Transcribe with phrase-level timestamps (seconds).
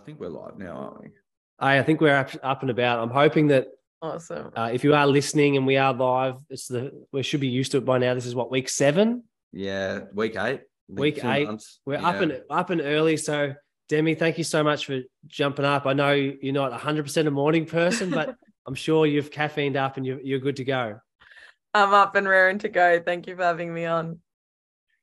[0.00, 1.08] I think we're live now, aren't we?
[1.58, 3.00] I, I think we're up, up and about.
[3.00, 3.68] I'm hoping that
[4.00, 4.50] Awesome.
[4.56, 7.72] uh, if you are listening and we are live, it's the we should be used
[7.72, 8.14] to it by now.
[8.14, 9.24] This is what week seven.
[9.52, 10.62] Yeah, week eight.
[10.88, 11.46] Week eight.
[11.46, 11.80] months.
[11.84, 12.08] We're Yeah.
[12.08, 13.18] up and up and early.
[13.18, 13.52] So
[13.90, 15.84] Demi, thank you so much for jumping up.
[15.84, 18.34] I know you're not 100 percent a morning person, but
[18.66, 20.98] I'm sure you've caffeined up and you're, you're good to go.
[21.74, 23.00] I'm up and raring to go.
[23.04, 24.20] Thank you for having me on.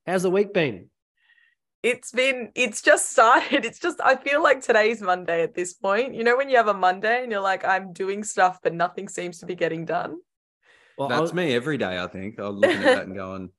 [0.07, 0.89] How's the week been?
[1.83, 3.65] It's been, it's just started.
[3.65, 6.15] It's just, I feel like today's Monday at this point.
[6.15, 9.07] You know, when you have a Monday and you're like, I'm doing stuff, but nothing
[9.07, 10.17] seems to be getting done.
[10.97, 12.39] Well, I That's me every day, I think.
[12.39, 13.51] I'm looking at that and going,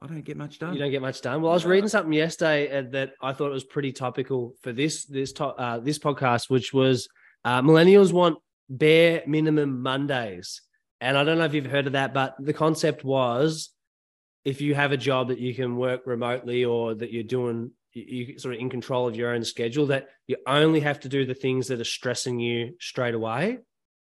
[0.00, 0.74] I don't get much done.
[0.74, 1.40] You don't get much done.
[1.40, 5.04] Well, I was reading something yesterday uh, that I thought was pretty topical for this
[5.04, 7.08] this to, uh, this podcast, which was
[7.44, 10.62] uh, millennials want bare minimum Mondays,
[11.00, 13.70] and I don't know if you've heard of that, but the concept was
[14.44, 18.38] if you have a job that you can work remotely or that you're doing you,
[18.38, 21.34] sort of in control of your own schedule, that you only have to do the
[21.34, 23.58] things that are stressing you straight away,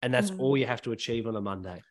[0.03, 0.41] and that's Mhm.
[0.41, 1.83] all you have to achieve on a Monday.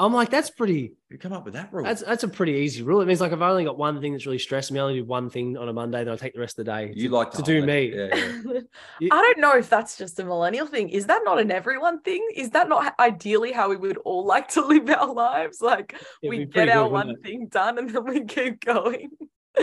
[0.00, 1.84] I'm like, that's pretty You come up with that rule.
[1.84, 3.00] that's that's a pretty easy rule.
[3.00, 4.78] It means like I've only got one thing that's really stressed me.
[4.78, 6.72] I only do one thing on a Monday, then I take the rest of the
[6.72, 6.92] day.
[6.94, 7.92] you to, like to do hold me.
[7.94, 8.60] Yeah, yeah.
[9.00, 10.88] You- I don't know if that's just a millennial thing.
[10.88, 12.26] Is that not an everyone thing?
[12.34, 15.60] Is that not ideally how we would all like to live our lives?
[15.60, 17.22] Like It'd we get pretty our one it?
[17.22, 19.10] thing done and then we keep going.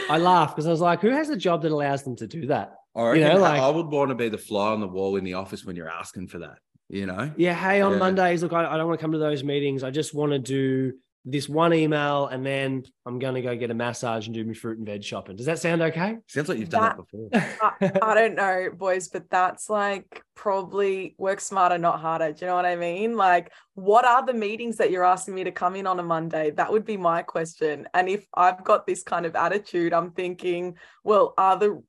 [0.10, 2.48] I laugh because I was like, who has a job that allows them to do
[2.48, 2.74] that?
[2.96, 5.24] I reckon know, like- I would want to be the fly on the wall in
[5.26, 6.60] the office when you're asking for that.
[6.90, 7.32] You know?
[7.36, 7.98] Yeah, hey, on Yeah.
[7.98, 9.84] Mondays, look, I, I don't want to come to those meetings.
[9.84, 10.94] I just want to do
[11.28, 14.54] this one email and then I'm going to go get a massage and do my
[14.54, 15.36] fruit and veg shopping.
[15.36, 16.18] Does that sound okay?
[16.28, 16.96] Sounds like you've done
[17.32, 18.00] That- that before.
[18.08, 22.32] I don't know, boys, but that's like probably work smarter, not harder.
[22.32, 23.18] Do you know what I mean?
[23.18, 26.52] Like, what are the meetings that you're asking me to come in on a Monday?
[26.52, 27.88] That would be my question.
[27.96, 31.82] And if I've got this kind of attitude, I'm thinking, well, are the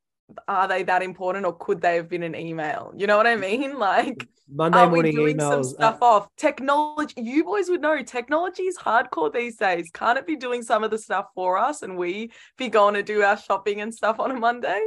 [0.49, 2.93] are they that important or could they have been an email?
[2.97, 3.79] You know what I mean?
[3.87, 5.61] Like, Monday are we morning doing some emails.
[5.61, 6.29] uh, stuff off?
[6.37, 9.91] Technology, you boys would know technology is hardcore these days.
[9.93, 13.03] Can't it be doing some of the stuff for us and we be going to
[13.03, 14.81] do our shopping and stuff on a Monday?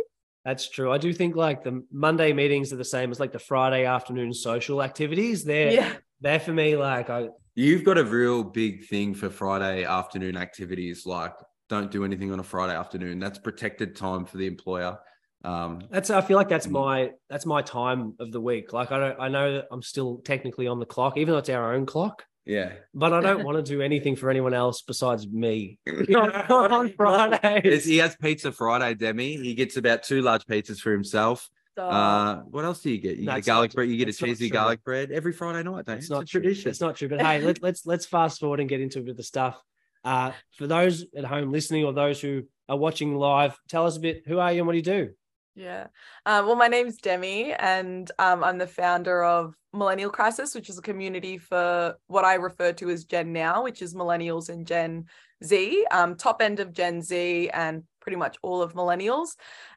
[0.46, 0.92] That's true.
[0.92, 4.34] I do think like the Monday meetings are the same as like the Friday afternoon
[4.34, 5.44] social activities.
[5.44, 5.94] They're Yeah.
[6.22, 11.06] they're for me like I You've got a real big thing for Friday afternoon activities,
[11.06, 11.34] like
[11.68, 13.20] don't do anything on a Friday afternoon.
[13.20, 14.98] That's protected time for the employer.
[15.44, 18.74] Um, That's I feel like that's my that's my time of the week.
[18.74, 21.50] Like I don't I know that I'm still technically on the clock, even though it's
[21.50, 22.26] our own clock.
[22.46, 22.74] yeah.
[22.94, 25.80] But I don't want to do anything for anyone else besides me
[26.16, 27.86] on Fridays.
[27.86, 29.38] He has pizza Friday, Demi.
[29.38, 31.50] He gets about two large pizzas for himself.
[31.78, 33.16] Uh, what else do you get?
[33.16, 33.88] You No, get a garlic bread.
[33.88, 35.86] You get a cheesy garlic bread every Friday night.
[35.86, 36.00] Don't you?
[36.00, 36.42] It's not a true.
[36.42, 36.70] tradition.
[36.70, 37.08] It's not true.
[37.08, 39.62] But hey, let, let's let's fast forward and get into a bit of the stuff.
[40.04, 44.02] Uh, for those at home listening or those who are watching live, tell us a
[44.02, 44.24] bit.
[44.28, 45.10] Who are you and what do you do?
[45.60, 45.88] Yeah.
[46.26, 50.78] Um, well, my name's Demi, and um, I'm the founder of Millennial Crisis, which is
[50.78, 55.06] a community for what I refer to as Gen Now, which is millennials and Gen
[55.44, 59.36] Z, um, top end of Gen Z, and pretty much all of millennials.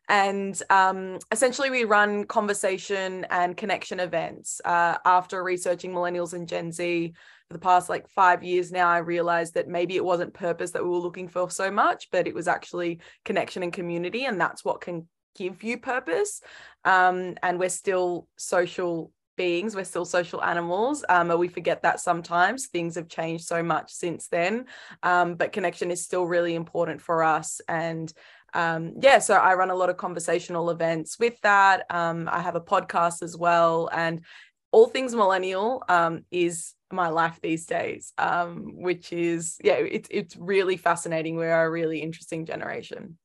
[0.09, 4.60] And um, essentially, we run conversation and connection events.
[4.64, 7.12] Uh, after researching millennials and Gen Z
[7.49, 10.84] for the past like five years now, I realized that maybe it wasn't purpose that
[10.84, 14.26] we were looking for so much, but it was actually connection and community.
[14.26, 16.41] And that's what can give you purpose.
[16.84, 21.04] Um, and we're still social beings, we're still social animals.
[21.09, 24.66] Um, and we forget that sometimes things have changed so much since then.
[25.03, 27.60] Um, but connection is still really important for us.
[27.69, 28.12] And
[28.54, 31.87] um, yeah, so I run a lot of conversational events with that.
[31.88, 33.88] Um, I have a podcast as well.
[33.93, 34.22] And
[34.70, 40.37] all things millennial um, is my life these days, um, which is, yeah, it's, it's
[40.37, 41.37] really fascinating.
[41.37, 43.16] We're a really interesting generation.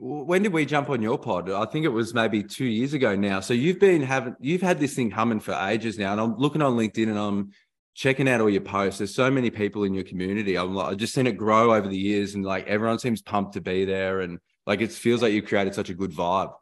[0.00, 1.50] When did we jump on your pod?
[1.50, 3.40] I think it was maybe two years ago now.
[3.40, 6.12] So you've been having, you've had this thing humming for ages now.
[6.12, 7.50] And I'm looking on LinkedIn and I'm
[7.98, 8.98] checking out all your posts.
[8.98, 10.56] There's so many people in your community.
[10.56, 13.54] I'm like, I've just seen it grow over the years, and like everyone seems pumped
[13.54, 16.52] to be there, and like it feels like you've created such a good vibe.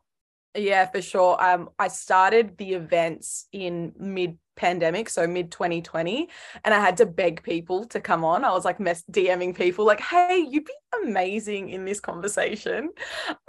[0.56, 1.36] Yeah, for sure.
[1.38, 6.29] Um, I started the events in mid pandemic, so mid 2020,
[6.64, 8.44] and I had to beg people to come on.
[8.44, 10.73] I was like mess DMing people like, "Hey, you'd be
[11.05, 12.91] amazing in this conversation."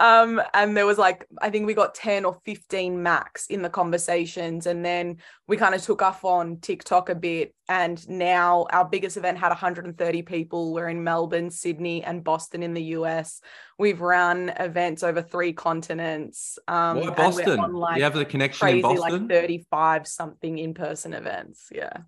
[0.00, 3.70] Um, and there was like I think we got 10 or 15 max in the
[3.70, 8.84] conversations and then we kind of took off on TikTok a bit and now our
[8.84, 10.72] biggest event had 130 people.
[10.72, 13.42] We're in Melbourne, Sydney, and Boston in the US.
[13.78, 16.58] We've run events over three continents.
[16.66, 17.60] Um, Why Boston?
[17.60, 19.28] on, like, you have the connection in Boston.
[19.28, 20.58] like 35 something
[21.04, 21.98] in-person events yeah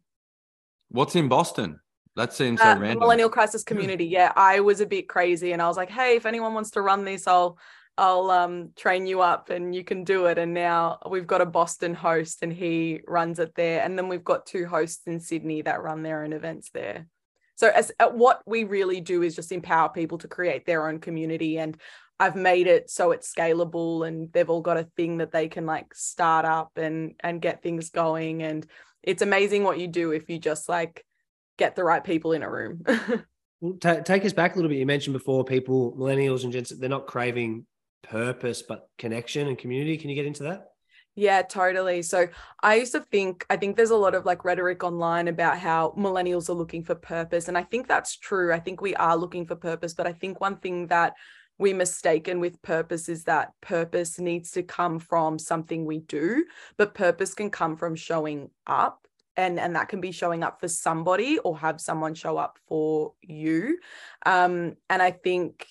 [0.92, 1.78] What's in Boston?
[2.16, 2.98] That seems so uh, random.
[2.98, 6.26] millennial crisis community yeah i was a bit crazy and i was like hey if
[6.26, 7.58] anyone wants to run this i'll
[7.98, 10.38] I'll um train you up and you can do it.
[10.38, 13.82] And now we've got a Boston host and he runs it there.
[13.82, 17.08] And then we've got two hosts in Sydney that run their own events there.
[17.56, 20.98] So as uh, what we really do is just empower people to create their own
[20.98, 21.58] community.
[21.58, 21.76] And
[22.20, 25.64] I've made it so it's scalable and they've all got a thing that they can
[25.64, 28.42] like start up and and get things going.
[28.42, 28.66] And
[29.02, 31.04] it's amazing what you do if you just like
[31.56, 32.84] get the right people in a room.
[33.60, 34.78] well, t- take us back a little bit.
[34.78, 37.64] You mentioned before people, millennials and gents, they're not craving
[38.02, 39.96] purpose, but connection and community.
[39.96, 40.66] Can you get into that?
[41.16, 42.02] Yeah, totally.
[42.02, 42.28] So
[42.62, 45.94] I used to think, I think there's a lot of like rhetoric online about how
[45.96, 47.48] millennials are looking for purpose.
[47.48, 48.52] And I think that's true.
[48.52, 49.92] I think we are looking for purpose.
[49.94, 51.14] But I think one thing that
[51.60, 56.46] we mistaken with purpose is that purpose needs to come from something we do,
[56.78, 59.06] but purpose can come from showing up.
[59.36, 63.12] And, and that can be showing up for somebody or have someone show up for
[63.22, 63.78] you.
[64.26, 65.66] Um, and I think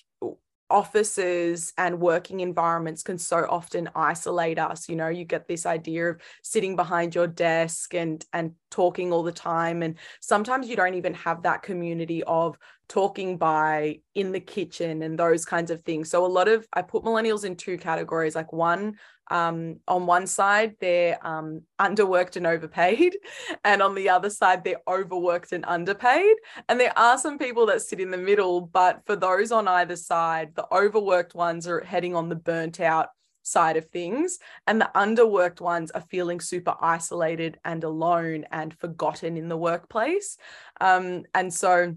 [0.70, 6.10] offices and working environments can so often isolate us you know you get this idea
[6.10, 10.94] of sitting behind your desk and and talking all the time and sometimes you don't
[10.94, 12.56] even have that community of
[12.90, 16.10] talking by in the kitchen and those kinds of things.
[16.10, 18.96] So a lot of i put millennials in two categories like one
[19.30, 23.16] um, on one side they're um, underworked and overpaid
[23.64, 26.34] and on the other side they're overworked and underpaid.
[26.68, 29.96] And there are some people that sit in the middle but for those on either
[29.96, 33.10] side the overworked ones are heading on the burnt out
[33.42, 39.36] side of things and the underworked ones are feeling super isolated and alone and forgotten
[39.36, 40.36] in the workplace.
[40.80, 41.94] Um, and so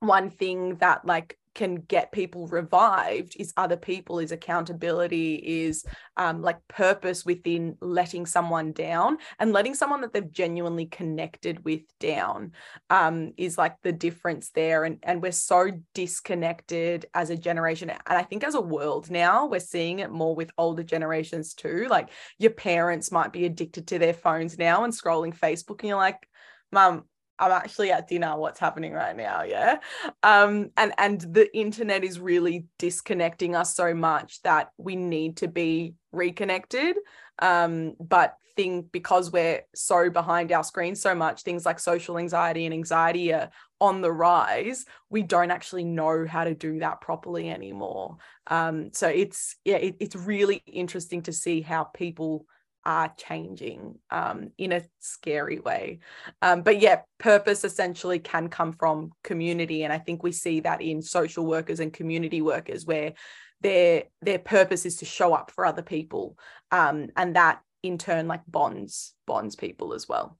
[0.00, 5.84] one thing that like can get people revived is other people is accountability is
[6.16, 9.18] um, like purpose within letting someone down.
[9.38, 12.52] And letting someone that they've genuinely connected with down
[12.88, 14.84] um, is like the difference there.
[14.84, 19.46] And and we're so disconnected as a generation and i think as a world now
[19.46, 21.86] we're seeing it more with older generations too.
[21.90, 25.96] Like your parents might be addicted to their phones now and scrolling facebook and you're
[25.96, 26.26] like
[26.72, 27.04] mum
[27.40, 28.36] I'm actually at dinner.
[28.36, 29.42] What's happening right now?
[29.42, 29.78] Yeah.
[30.22, 35.48] Um, and and the internet is really disconnecting us so much that we need to
[35.48, 36.96] be reconnected.
[37.40, 42.66] Um, but thing because we're so behind our screens so much, things like social anxiety
[42.66, 43.50] and anxiety are
[43.80, 44.84] on the rise.
[45.08, 48.18] We don't actually know how to do that properly anymore.
[48.46, 52.44] Um, so it's yeah, it, it's really interesting to see how people
[52.84, 56.00] are changing um, in a scary way.
[56.42, 59.84] Um, but yeah, purpose essentially can come from community.
[59.84, 63.12] And I think we see that in social workers and community workers where
[63.60, 66.38] their their purpose is to show up for other people.
[66.70, 70.38] Um, and that in turn like bonds bonds people as well.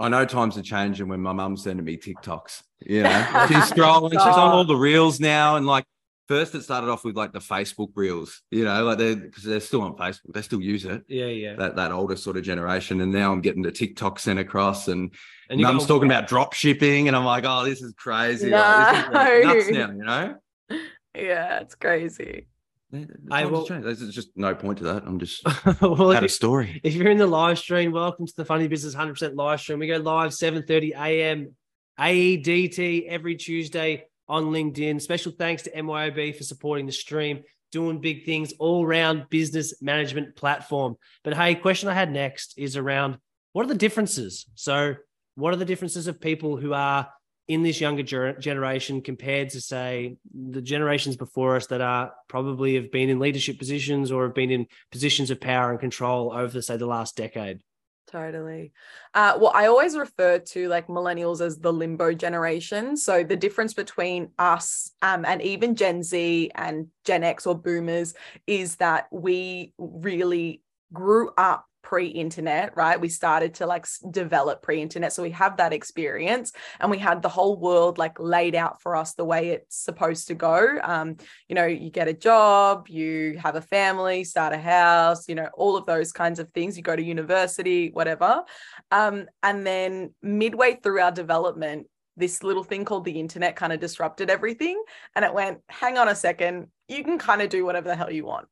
[0.00, 2.62] I know times are changing when my mum's sending me TikToks.
[2.80, 5.84] You know, she's scrolling, she's on all the reels now, and like
[6.28, 9.60] first it started off with like the Facebook reels, you know, like they're because they're
[9.60, 11.02] still on Facebook, they still use it.
[11.08, 11.54] Yeah, yeah.
[11.56, 13.00] That that older sort of generation.
[13.00, 15.12] And now I'm getting the TikTok sent across and,
[15.48, 18.50] and mum's talking about drop shipping, and I'm like, oh, this is crazy.
[18.50, 18.58] No.
[18.58, 20.36] Like, this is nuts now, you know?
[21.14, 22.46] Yeah, it's crazy.
[23.30, 23.66] I will.
[23.66, 25.02] There's just no point to that.
[25.04, 25.42] I'm just
[25.82, 26.80] well, had a story.
[26.84, 29.80] If you're in the live stream, welcome to the Funny Business 100% live stream.
[29.80, 31.56] We go live 7:30 a.m.
[31.98, 35.00] AEDT every Tuesday on LinkedIn.
[35.00, 37.42] Special thanks to MYOB for supporting the stream,
[37.72, 40.96] doing big things all around business management platform.
[41.24, 43.18] But hey, question I had next is around
[43.52, 44.46] what are the differences?
[44.54, 44.96] So,
[45.34, 47.08] what are the differences of people who are
[47.46, 52.74] in this younger ger- generation compared to say the generations before us that are probably
[52.74, 56.60] have been in leadership positions or have been in positions of power and control over
[56.60, 57.60] say the last decade
[58.10, 58.72] Totally.
[59.12, 62.96] Uh, well, I always refer to like millennials as the limbo generation.
[62.96, 68.14] So the difference between us um, and even Gen Z and Gen X or boomers
[68.46, 70.62] is that we really
[70.92, 73.00] grew up pre-internet right?
[73.00, 77.30] We started to like develop pre-internet so we have that experience and we had the
[77.30, 80.78] whole world like laid out for us the way it's supposed to go.
[80.82, 81.16] Um
[81.48, 85.48] you know you get a job you have a family start a house you know
[85.54, 86.76] all of those kinds of things.
[86.76, 88.42] You go to university whatever.
[88.90, 91.86] Um and then midway through our development
[92.18, 94.82] this little thing called the internet kind of disrupted everything
[95.14, 98.10] and it went hang on a second you can kind of do whatever the hell
[98.10, 98.48] you want.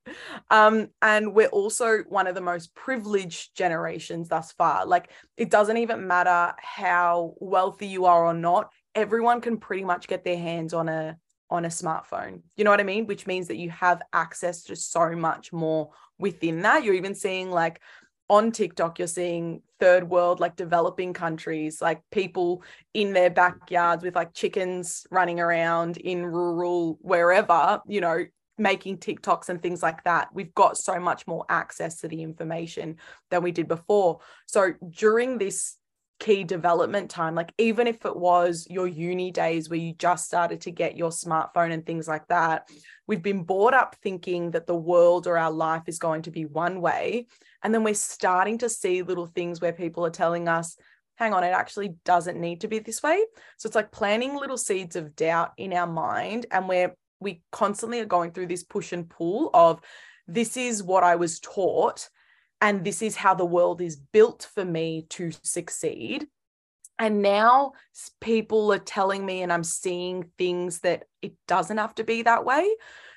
[0.50, 4.84] Um, and we're also one of the most privileged generations thus far.
[4.84, 10.08] Like it doesn't even matter how wealthy you are or not everyone can pretty much
[10.08, 11.16] get their hands on a
[11.48, 12.40] on a smartphone.
[12.56, 13.06] You know what i mean?
[13.06, 16.82] Which means that you have access to so much more within that.
[16.82, 17.80] You're even seeing like
[18.28, 22.62] on TikTok, you're seeing third world, like developing countries, like people
[22.94, 28.24] in their backyards with like chickens running around in rural, wherever, you know,
[28.58, 30.28] making TikToks and things like that.
[30.32, 32.96] We've got so much more access to the information
[33.30, 34.20] than we did before.
[34.46, 35.76] So during this
[36.18, 40.62] key development time, like even if it was your uni days where you just started
[40.62, 42.68] to get your smartphone and things like that,
[43.06, 46.44] we've been brought up thinking that the world or our life is going to be
[46.44, 47.26] one way.
[47.62, 50.76] And then we're starting to see little things where people are telling us,
[51.16, 53.22] hang on, it actually doesn't need to be this way.
[53.58, 56.46] So it's like planting little seeds of doubt in our mind.
[56.50, 59.80] And we're we constantly are going through this push and pull of
[60.26, 62.08] this is what I was taught
[62.60, 66.26] and this is how the world is built for me to succeed.
[66.98, 67.72] And now
[68.20, 72.44] people are telling me, and I'm seeing things that it doesn't have to be that
[72.44, 72.66] way.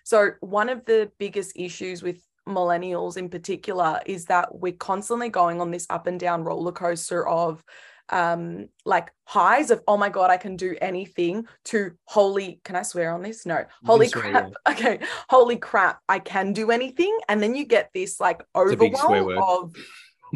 [0.03, 5.61] So, one of the biggest issues with millennials in particular is that we're constantly going
[5.61, 7.63] on this up and down roller coaster of
[8.11, 12.81] um like highs of oh my god i can do anything to holy can i
[12.81, 13.45] swear on this?
[13.45, 13.65] No.
[13.85, 14.51] Holy swear, crap.
[14.69, 14.99] Okay.
[15.29, 17.17] Holy crap i can do anything.
[17.27, 19.75] And then you get this like a big swear overwhelm of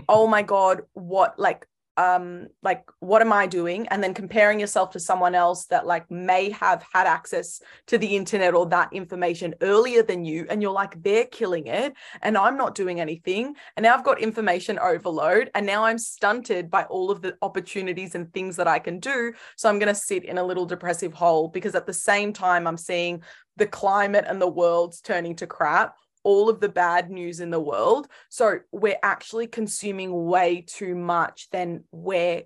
[0.09, 3.87] oh my god what like um like what am i doing?
[3.87, 8.15] And then comparing yourself to someone else that like may have had access to the
[8.15, 12.57] internet or that information earlier than you and you're like they're killing it and i'm
[12.57, 13.55] not doing anything.
[13.77, 18.15] And now i've got information overload and now i'm stunted by all of the opportunities
[18.15, 19.33] and things that i can do.
[19.55, 22.65] So i'm going to sit in a little depressive hole because at the same time
[22.65, 23.21] i'm seeing
[23.57, 27.59] the climate and the world's turning to crap all of the bad news in the
[27.59, 28.07] world.
[28.29, 32.43] So we're actually consuming way too much than we're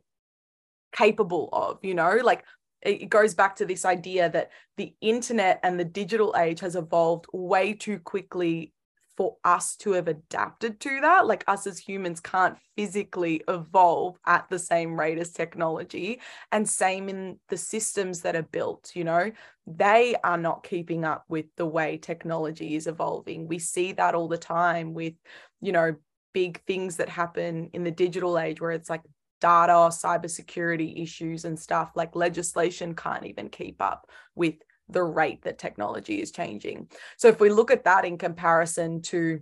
[0.91, 2.43] capable of, you know, like
[2.81, 7.25] it goes back to this idea that the internet and the digital age has evolved
[7.33, 8.73] way too quickly
[9.17, 11.25] for us to have adapted to that.
[11.25, 16.21] Like us as humans can't physically evolve at the same rate as technology.
[16.51, 19.31] And same in the systems that are built, you know,
[19.65, 23.47] they are not keeping up with the way technology is evolving.
[23.47, 25.15] We see that all the time with,
[25.59, 25.95] you know,
[26.33, 29.01] big things that happen in the digital age where it's like
[29.41, 34.55] data cybersecurity issues and stuff like legislation can't even keep up with
[34.89, 36.89] the rate that technology is changing.
[37.17, 39.41] So if we look at that in comparison to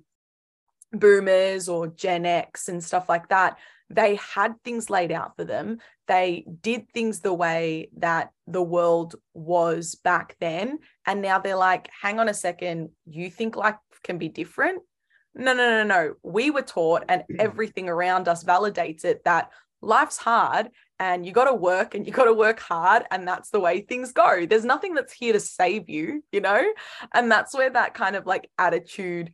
[0.91, 3.57] boomers or Gen X and stuff like that,
[3.89, 5.77] they had things laid out for them.
[6.07, 10.79] They did things the way that the world was back then.
[11.05, 14.81] And now they're like, hang on a second, you think life can be different?
[15.35, 16.13] No, no, no, no.
[16.23, 19.51] We were taught, and everything around us validates it that
[19.85, 23.49] life's hard and you got to work and you got to work hard and that's
[23.49, 24.45] the way things go.
[24.45, 26.63] There's nothing that's here to save you you know?
[27.13, 29.31] And that's where that kind of like attitude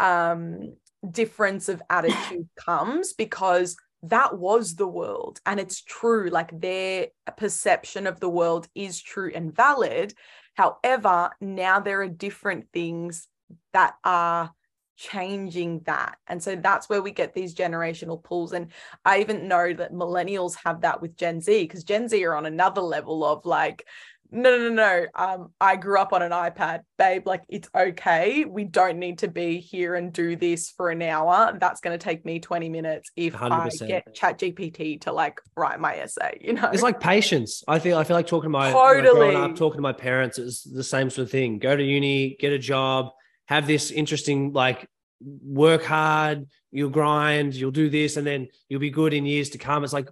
[0.00, 0.74] um
[1.08, 8.06] difference of attitude comes because that was the world and it's true like their perception
[8.06, 10.14] of the world is true and valid.
[10.54, 13.28] However now there are different things
[13.72, 14.52] that are
[14.96, 16.16] changing that.
[16.26, 18.52] And so that's where we get these generational pulls.
[18.52, 18.68] And
[19.04, 22.46] I even know that millennials have that with Gen Z because Gen Z are on
[22.46, 23.84] another level of like,
[24.30, 25.06] no, no, no, no.
[25.14, 27.26] Um, I grew up on an iPad, babe.
[27.26, 28.44] Like, it's okay.
[28.44, 31.56] We don't need to be here and do this for an hour.
[31.60, 33.82] That's going to take me 20 minutes if 100%.
[33.82, 36.68] I get Chat GPT to like write my essay, you know?
[36.72, 37.62] It's like patience.
[37.68, 39.36] I feel I feel like talking to my like, growing Totally.
[39.36, 41.60] up, talking to my parents is the same sort of thing.
[41.60, 43.10] Go to uni, get a job,
[43.46, 44.88] have this interesting like
[45.20, 49.58] work hard, you'll grind, you'll do this, and then you'll be good in years to
[49.58, 49.84] come.
[49.84, 50.08] It's like,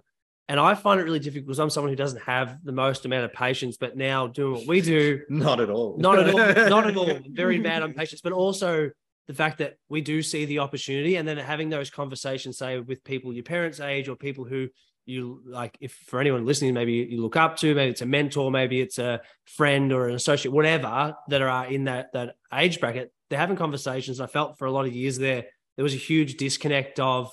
[0.49, 3.25] and I find it really difficult because I'm someone who doesn't have the most amount
[3.25, 5.97] of patience, but now doing what we do, Not at all.
[5.97, 7.19] not at all, not at all.
[7.29, 8.89] Very bad on patience, but also
[9.27, 13.03] the fact that we do see the opportunity and then having those conversations, say with
[13.03, 14.67] people your parents' age or people who
[15.05, 18.51] you like, if for anyone listening, maybe you look up to, maybe it's a mentor,
[18.51, 23.11] maybe it's a friend or an associate, whatever that are in that that age bracket,
[23.29, 24.19] they're having conversations.
[24.21, 25.45] I felt for a lot of years there,
[25.75, 27.31] there was a huge disconnect of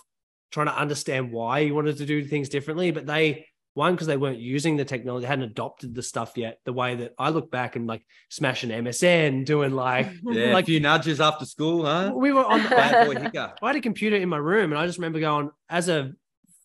[0.50, 4.16] trying to understand why you wanted to do things differently, but they one because they
[4.16, 6.58] weren't using the technology, hadn't adopted the stuff yet.
[6.64, 10.66] The way that I look back and like smashing MSN, doing like Yeah, Like- a
[10.66, 12.10] few nudges after school, huh?
[12.14, 12.60] we were on.
[12.68, 13.54] Bad boy hicker.
[13.62, 16.12] I had a computer in my room, and I just remember going as a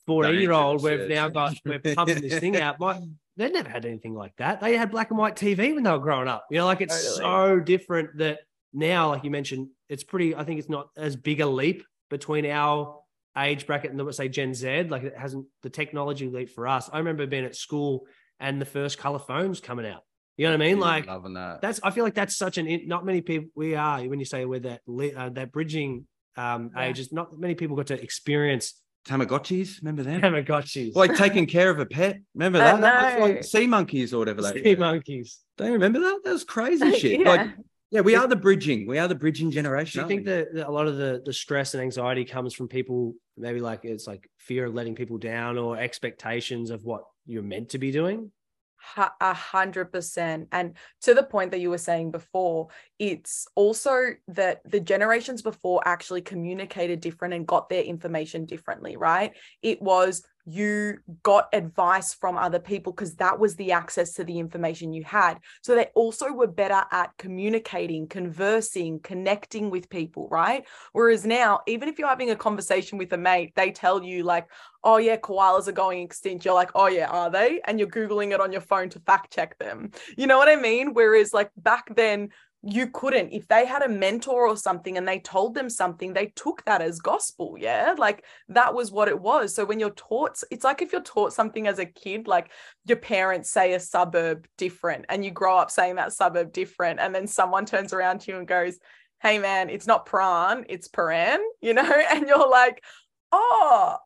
[0.08, 0.84] fourteen-year-old.
[0.84, 2.80] We've now got we're pumping this thing out.
[2.80, 3.00] My
[3.38, 4.62] they never had anything like that.
[4.62, 6.46] They had black and white TV when they were growing up.
[6.50, 8.40] You know, like it's so different that
[8.74, 10.36] now, like you mentioned, it's pretty.
[10.36, 13.00] I think it's not as big a leap between our
[13.38, 14.84] age bracket and let's say Gen Z.
[14.84, 16.90] Like it hasn't the technology leap for us.
[16.92, 18.08] I remember being at school
[18.40, 20.02] and the first color phones coming out.
[20.38, 20.80] You know what I mean?
[20.80, 21.62] Like loving that.
[21.62, 24.44] that's I feel like that's such an not many people we are when you say
[24.46, 24.82] we're that
[25.18, 26.08] uh, that bridging
[26.38, 26.84] um Yeah.
[26.86, 30.22] ages not many people got to experience Tamagotchis, remember them?
[30.22, 32.20] Tamagotchis like taking care of a pet.
[32.34, 32.82] Remember I that?
[32.82, 34.80] That was like sea monkeys or whatever they sea were.
[34.80, 36.22] monkeys Don't you remember that?
[36.24, 37.20] That was crazy shit.
[37.22, 37.30] Yeah.
[37.30, 37.50] Like
[37.92, 38.88] Yeah, we are the bridging.
[38.88, 40.00] We are the bridging generation.
[40.00, 42.68] Do you think that, that a lot of the the stress and anxiety comes from
[42.68, 47.44] people maybe like it's like fear of letting people down or expectations of what you're
[47.44, 48.32] meant to be doing?
[48.98, 50.48] A hundred percent.
[50.52, 52.68] And to the point that you were saying before,
[53.00, 59.34] it's also that the generations before actually communicated different and got their information differently, right?
[59.62, 64.38] It was you got advice from other people because that was the access to the
[64.38, 65.40] information you had.
[65.62, 70.64] So they also were better at communicating, conversing, connecting with people, right?
[70.94, 74.48] Whereas now, even if you're having a conversation with a mate, they tell you, like,
[74.84, 76.46] oh, yeah, koalas are going extinct.
[76.46, 77.60] You're like, oh, yeah, are they?
[77.66, 79.92] And you're Googling it on your phone to fact check them.
[80.16, 80.94] You know what I mean?
[80.94, 82.30] Whereas, like, back then,
[82.68, 83.32] you couldn't.
[83.32, 86.82] If they had a mentor or something and they told them something they took that
[86.82, 87.94] as gospel yeah?
[87.98, 89.54] Like that was what it was.
[89.54, 92.52] So when you're taught it's like if you're taught something as a kid like
[92.86, 97.14] your parents say a suburb different and you grow up saying that suburb different and
[97.14, 98.80] then someone turns around to you and goes
[99.22, 101.84] hey man it's not pran it's Paran you know?
[102.10, 102.84] And you're like
[103.32, 103.98] oh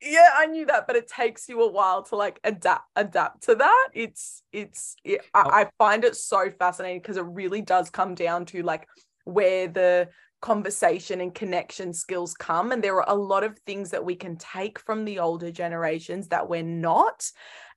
[0.00, 3.54] yeah i knew that but it takes you a while to like adapt adapt to
[3.54, 5.50] that it's it's it, I, oh.
[5.50, 8.86] I find it so fascinating because it really does come down to like
[9.24, 10.08] where the
[10.40, 14.36] conversation and connection skills come and there are a lot of things that we can
[14.36, 17.28] take from the older generations that we're not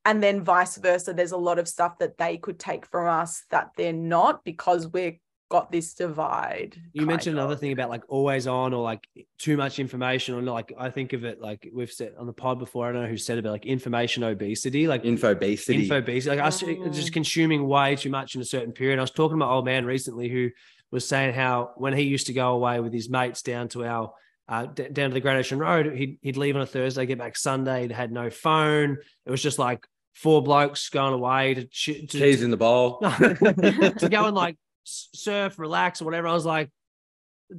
[0.05, 3.45] and then vice versa there's a lot of stuff that they could take from us
[3.49, 5.17] that they're not because we're
[5.51, 6.81] got this divide.
[6.93, 7.43] You mentioned of.
[7.43, 9.05] another thing about like always on or like
[9.37, 12.57] too much information or like I think of it like we've said on the pod
[12.57, 12.87] before.
[12.87, 16.37] I don't know who said it, but like information obesity, like info obesity, info obesity,
[16.37, 16.89] like us oh.
[16.89, 18.97] just consuming way too much in a certain period.
[18.97, 20.51] I was talking to my old man recently who
[20.89, 24.13] was saying how when he used to go away with his mates down to our
[24.47, 27.17] uh, d- down to the Great Ocean Road, he'd, he'd leave on a Thursday, get
[27.17, 27.87] back Sunday.
[27.87, 28.97] He had no phone.
[29.25, 34.07] It was just like four blokes going away to, to cheese in the bowl to
[34.09, 36.27] go and like surf, relax, or whatever.
[36.27, 36.69] I was like,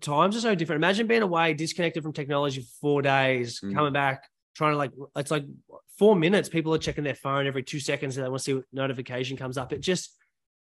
[0.01, 0.81] times are so different.
[0.81, 3.75] Imagine being away, disconnected from technology for four days, mm.
[3.75, 5.45] coming back, trying to like, it's like
[5.99, 6.49] four minutes.
[6.49, 9.37] People are checking their phone every two seconds and they want to see what notification
[9.37, 9.73] comes up.
[9.73, 10.17] It just,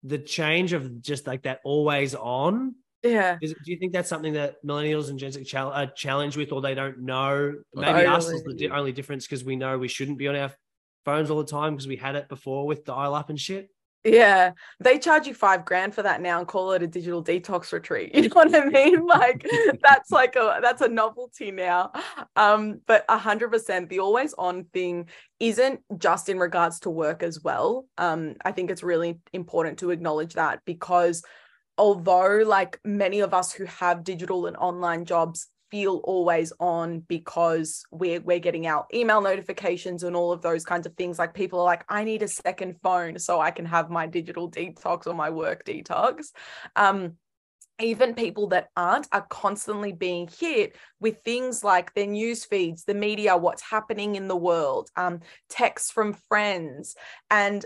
[0.03, 2.75] the change of just like that always on.
[3.03, 3.37] Yeah.
[3.41, 6.51] Is, do you think that's something that millennials and Gen Z chal- are challenged with,
[6.51, 7.53] or they don't know?
[7.73, 8.05] Maybe totally.
[8.07, 10.51] us is the di- only difference because we know we shouldn't be on our
[11.05, 13.69] phones all the time because we had it before with dial up and shit.
[14.03, 17.71] Yeah, they charge you five grand for that now and call it a digital detox
[17.71, 18.11] retreat.
[18.15, 19.05] You know what I mean?
[19.11, 19.45] Like
[19.83, 21.91] that's like a that's a novelty now.
[22.35, 25.07] Um, but a hundred percent, the always on thing
[25.39, 27.85] isn't just in regards to work as well.
[27.97, 31.21] Um, I think it's really important to acknowledge that because
[31.77, 37.83] although like many of us who have digital and online jobs feel always on because
[37.91, 41.17] we're we're getting our email notifications and all of those kinds of things.
[41.17, 44.51] Like people are like I need a second phone so I can have my digital
[44.51, 46.27] detox or my work detox.
[46.75, 47.13] Um
[47.79, 52.93] even people that aren't are constantly being hit with things like their news feeds the
[52.93, 56.95] media what's happening in the world um texts from friends
[57.31, 57.65] and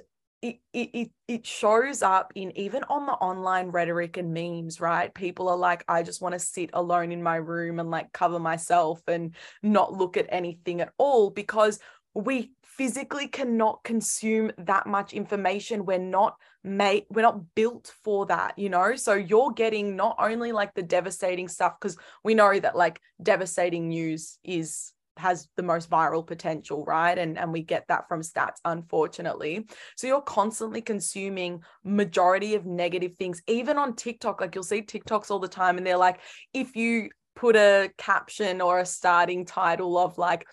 [0.73, 5.13] it, it it shows up in even on the online rhetoric and memes right?
[5.13, 8.39] People are like i just want to sit alone in my room and like cover
[8.39, 11.79] myself and not look at anything at all because
[12.13, 15.85] we physically cannot consume that much information.
[15.85, 18.95] We're not made we're not built for that you know?
[18.95, 23.89] So you're getting not only like the devastating stuff because we know that like devastating
[23.89, 27.17] news is has the most viral potential, right?
[27.17, 29.67] And and we get that from stats, unfortunately.
[29.95, 34.41] So you're constantly consuming majority of negative things, even on TikTok.
[34.41, 36.19] Like you'll see TikToks all the time, and they're like,
[36.53, 40.47] if you put a caption or a starting title of like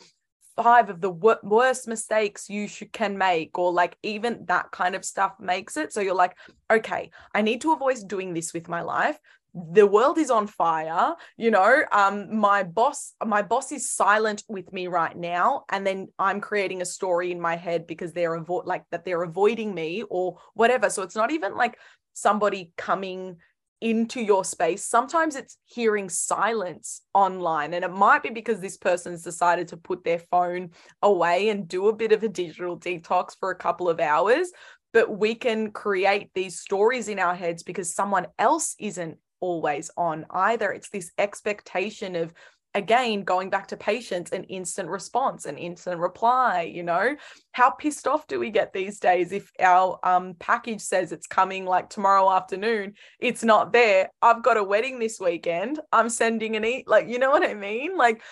[0.57, 5.05] five of the w- worst mistakes you can make or like even that kind of
[5.05, 6.37] stuff makes it so you're like
[6.71, 9.19] okay i need to avoid doing this with my life
[9.55, 14.73] the world is on fire you know um my boss my boss is silent with
[14.73, 18.65] me right now and then i'm creating a story in my head because they're avo-
[18.65, 20.91] like that they're avoiding me or whatever.
[20.91, 21.79] So it's not even like
[22.13, 23.37] somebody coming
[23.81, 24.85] into your space.
[24.85, 30.05] Sometimes it's hearing silence online and it might be because this person's decided to put
[30.05, 30.71] their phone
[31.03, 34.51] away and do a bit of a digital detox for a couple of hours
[34.93, 40.25] but we can create these stories in our heads because someone else isn't always on
[40.31, 40.73] either.
[40.73, 42.33] It's this expectation of,
[42.75, 46.63] again, going back to patience, an instant response, an instant reply.
[46.63, 47.17] You know,
[47.53, 51.67] how pissed off do we get these days if our um, package says it's coming
[51.67, 52.95] like tomorrow afternoon?
[53.19, 54.09] It's not there.
[54.23, 55.81] I've got a wedding this weekend.
[55.93, 57.99] I'm sending an e like, you know what I mean?
[57.99, 58.23] Like,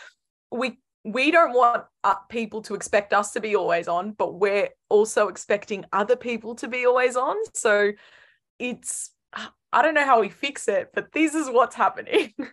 [0.51, 4.69] we we don't want uh, people to expect us to be always on, but we're
[4.89, 7.37] also expecting other people to be always on.
[7.55, 7.93] So
[8.59, 9.11] it's
[9.73, 12.33] I don't know how we fix it, but this is what's happening.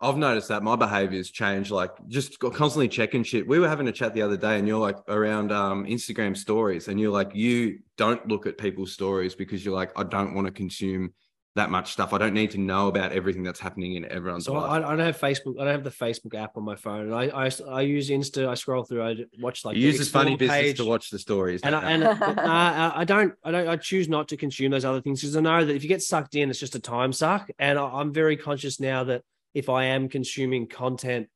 [0.00, 3.48] I've noticed that my behavior's changed, like just constantly checking shit.
[3.48, 6.86] We were having a chat the other day, and you're like around um, Instagram stories,
[6.86, 10.46] and you're like, you don't look at people's stories because you're like, I don't want
[10.46, 11.14] to consume
[11.58, 12.12] that much stuff.
[12.12, 14.70] I don't need to know about everything that's happening in everyone's So life.
[14.70, 15.60] I, I don't have Facebook.
[15.60, 17.12] I don't have the Facebook app on my phone.
[17.12, 18.48] I I, I use Insta.
[18.48, 19.02] I scroll through.
[19.02, 20.76] I watch like use this funny Explore business page.
[20.78, 21.60] to watch the stories.
[21.62, 25.00] And I, and uh, I don't, I don't, I choose not to consume those other
[25.00, 27.50] things because I know that if you get sucked in, it's just a time suck.
[27.58, 29.22] And I, I'm very conscious now that
[29.54, 31.28] if I am consuming content,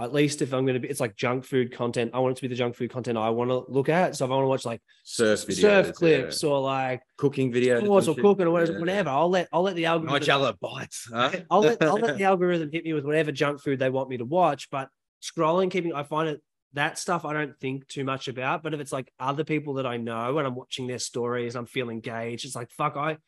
[0.00, 2.12] at least if I'm going to be, it's like junk food content.
[2.14, 4.16] I want it to be the junk food content I want to look at.
[4.16, 5.92] So if I want to watch like surf videos, surf yeah.
[5.92, 8.78] clips or like cooking videos, or cooking or whatever, Yeah.
[8.78, 10.20] whatever, I'll let I'll let the algorithm.
[10.20, 11.08] Nigella bites.
[11.12, 11.30] Huh?
[11.50, 14.16] I'll let I'll let the algorithm hit me with whatever junk food they want me
[14.18, 14.70] to watch.
[14.70, 14.88] But
[15.22, 16.40] scrolling, keeping, I find it
[16.72, 18.62] that stuff I don't think too much about.
[18.62, 21.66] But if it's like other people that I know and I'm watching their stories, I'm
[21.66, 22.44] feeling engaged.
[22.44, 23.18] It's like fuck, I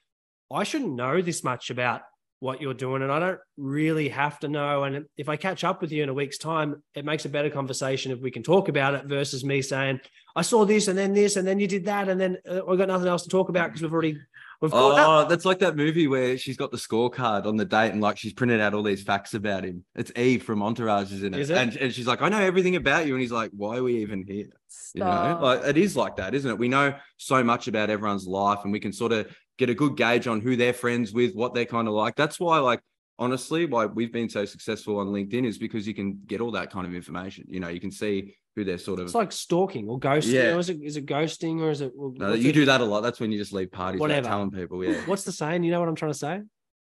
[0.50, 2.02] I shouldn't know this much about
[2.42, 4.82] what you're doing, and I don't really have to know.
[4.82, 7.48] And if I catch up with you in a week's time, it makes a better
[7.48, 10.00] conversation if we can talk about it versus me saying
[10.34, 12.78] I saw this and then this and then you did that and then uh, we've
[12.78, 14.18] got nothing else to talk about because we've already
[14.60, 15.08] we've caught up.
[15.08, 18.18] Oh, that's like that movie where she's got the scorecard on the date and like
[18.18, 19.84] she's printed out all these facts about him.
[19.94, 21.40] It's Eve from Entourage is in it.
[21.40, 21.58] Is it?
[21.58, 23.14] And, and she's like, I know everything about you.
[23.14, 24.46] And he's like, why are we even here?
[24.94, 26.58] You know, like it is like that, isn't it?
[26.58, 29.96] We know so much about everyone's life and we can sort of get a good
[29.96, 32.16] gauge on who they're friends with, what they're kind of like.
[32.16, 32.80] That's why, like,
[33.18, 36.70] honestly, why we've been so successful on LinkedIn is because you can get all that
[36.70, 37.44] kind of information.
[37.48, 39.06] You know, you can see who they're sort of.
[39.06, 40.32] It's like stalking or ghosting.
[40.32, 40.54] Yeah.
[40.54, 41.92] Or is it is it ghosting or is it?
[41.94, 43.02] well, no, you it- do that a lot.
[43.02, 44.26] That's when you just leave parties Whatever.
[44.28, 44.84] telling people.
[44.84, 45.00] Yeah.
[45.06, 45.64] What's the saying?
[45.64, 46.40] You know what I'm trying to say?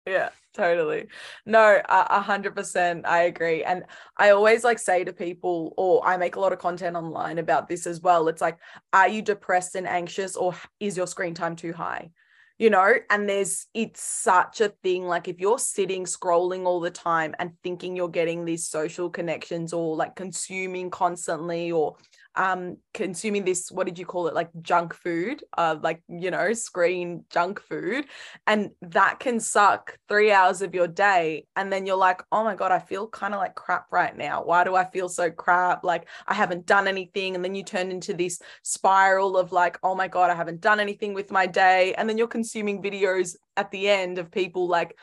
[0.05, 1.07] Yeah, totally.
[1.45, 3.05] No, a a hundred percent.
[3.05, 3.65] I agree.
[3.65, 3.83] And
[4.15, 7.67] I always like say to people, or I make a lot of content online about
[7.67, 8.29] this as well.
[8.29, 8.57] It's like,
[8.93, 12.11] are you depressed and anxious, or is your screen time too high?
[12.59, 15.05] You know, and there's it's such a thing.
[15.05, 19.73] Like if you're sitting scrolling all the time and thinking you're getting these social connections
[19.73, 21.97] or like consuming constantly or
[22.37, 24.33] um consuming this what did you call it?
[24.33, 28.05] Like junk food uh like you know screen junk food.
[28.45, 31.45] And that can suck three hours of your day.
[31.55, 34.43] And then you're like oh my god i feel kind of like crap right now.
[34.43, 35.83] Why do i feel so crap?
[35.83, 37.35] Like i haven't done anything.
[37.35, 40.79] And then you turn into this spiral of like oh my god i haven't done
[40.79, 41.93] anything with my day.
[41.95, 44.95] And then you're consuming videos at the end of people like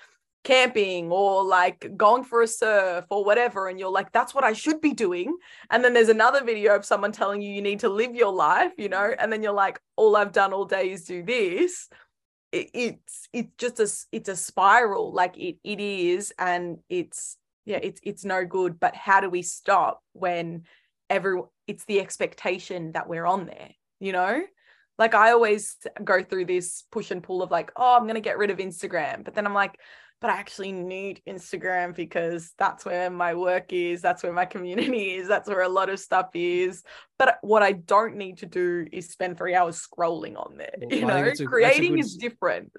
[0.45, 4.53] camping or like going for a surf or whatever and you're like that's what i
[4.53, 5.37] should be doing.
[5.71, 8.73] And then there's another video of someone telling you you need to live your life
[8.77, 11.89] you know and then you're like all i've done all day is do this.
[12.53, 17.81] It, it's it's just a it's a spiral like it it is and it's yeah
[17.83, 20.65] it's it's no good but how do we stop when
[21.09, 24.43] every it's the expectation that we're on there you know?
[24.99, 28.21] Like i always go through this push and pull of like oh i'm going to
[28.21, 29.77] get rid of instagram but then i'm like
[30.21, 35.15] but I actually need Instagram because that's where my work is, that's where my community
[35.15, 36.83] is, that's where a lot of stuff is.
[37.19, 40.75] But what I don't need to do is spend three hours scrolling on there.
[40.81, 42.73] Well, You know, a- creating good is different.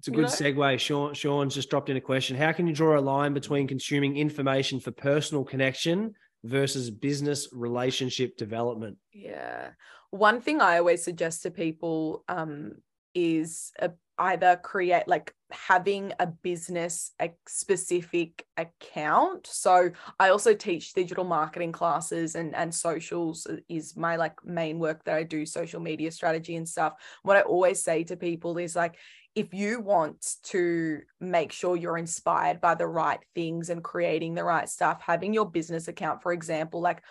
[0.00, 0.28] It's a You good know?
[0.28, 0.78] segue.
[0.78, 2.36] Sean, Sean's just dropped in a question.
[2.36, 8.36] How can you draw a line between consuming information for personal connection versus business relationship
[8.36, 8.98] development?
[9.12, 9.70] Yeah.
[10.10, 12.72] One thing I always suggest to people um,
[13.14, 19.46] is a, either create like having a business a specific account.
[19.46, 25.04] So I also teach digital marketing classes and and socials is my like main work
[25.04, 26.94] that I do social media strategy and stuff.
[27.22, 28.96] What I always say to people is like
[29.34, 34.42] if you want to make sure you're inspired by the right things and creating the
[34.42, 37.02] right stuff, having your business account, for example, like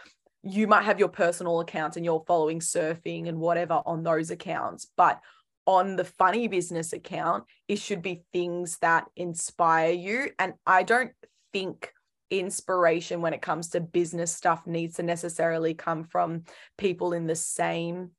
[0.43, 4.87] you might have your personal accounts and you're following surfing and whatever on those accounts,
[4.97, 5.21] but
[5.67, 10.29] on the funny business account, it should be things that inspire you.
[10.39, 11.11] And I don't
[11.53, 11.91] think
[12.29, 16.43] inspiration when it comes to business stuff needs to necessarily come from
[16.77, 18.11] people in the same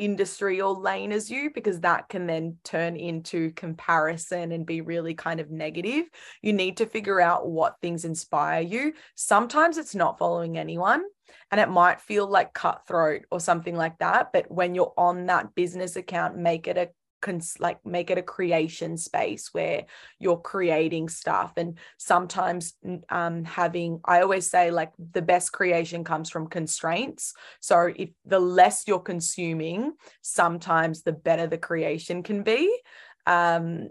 [0.00, 5.14] industry or lane as you because that can then turn into comparison and be really
[5.14, 6.06] kind of negative.
[6.40, 8.94] You need to figure out what things inspire you.
[9.14, 11.04] Sometimes it's not following anyone
[11.50, 15.54] and it might feel like cutthroat or something like that, but when you're on that
[15.54, 16.88] business account, make it a
[17.20, 19.84] cons- like make it a creation space where
[20.18, 21.52] you're creating stuff.
[21.56, 22.74] And sometimes
[23.08, 27.34] um having i always say like the best creation comes from constraints.
[27.60, 32.80] So if the less you're consuming sometimes the better the creation can be
[33.26, 33.88] um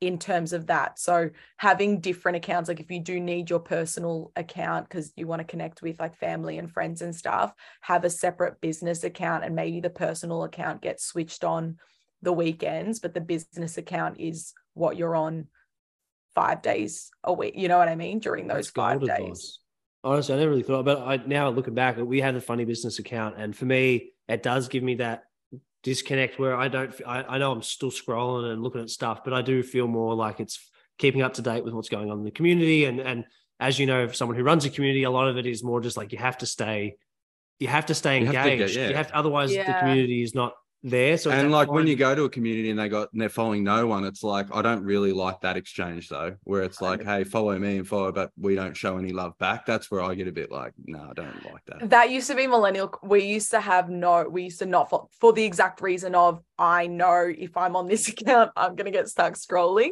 [0.00, 0.98] in terms of that.
[0.98, 5.40] So having different accounts like if you do need your personal account because you want
[5.40, 9.56] to connect with like family and friends and stuff have a separate business account and
[9.56, 11.78] maybe the personal account gets switched on
[12.22, 15.46] the weekends but the business account is what you're on
[16.34, 17.54] five days a week.
[17.56, 18.18] You know what I mean?
[18.18, 19.10] During those That's five days.
[19.10, 19.58] advice.
[20.04, 22.98] Honestly, I never really thought, but I now looking back, we have the funny business
[23.00, 25.24] account, and for me, it does give me that
[25.82, 26.94] disconnect where I don't.
[27.06, 30.14] I, I know I'm still scrolling and looking at stuff, but I do feel more
[30.14, 30.60] like it's
[30.98, 32.84] keeping up to date with what's going on in the community.
[32.84, 33.24] And and
[33.58, 35.96] as you know, someone who runs a community, a lot of it is more just
[35.96, 36.96] like you have to stay,
[37.58, 38.32] you have to stay engaged.
[38.34, 38.88] You have to get- yeah.
[38.90, 40.52] You have otherwise the community is not
[40.86, 41.18] there.
[41.18, 43.28] So and that like when you go to a community and they got and they're
[43.28, 47.02] following no one, it's like I don't really like that exchange though, where it's like,
[47.02, 49.66] hey, follow me and follow, but we don't show any love back.
[49.66, 51.90] That's where I get a bit like, no, I don't like that.
[51.90, 52.94] That used to be millennial.
[53.02, 56.40] We used to have no, we used to not for, for the exact reason of
[56.58, 59.90] I know if I'm on this account, I'm going to get stuck scrolling.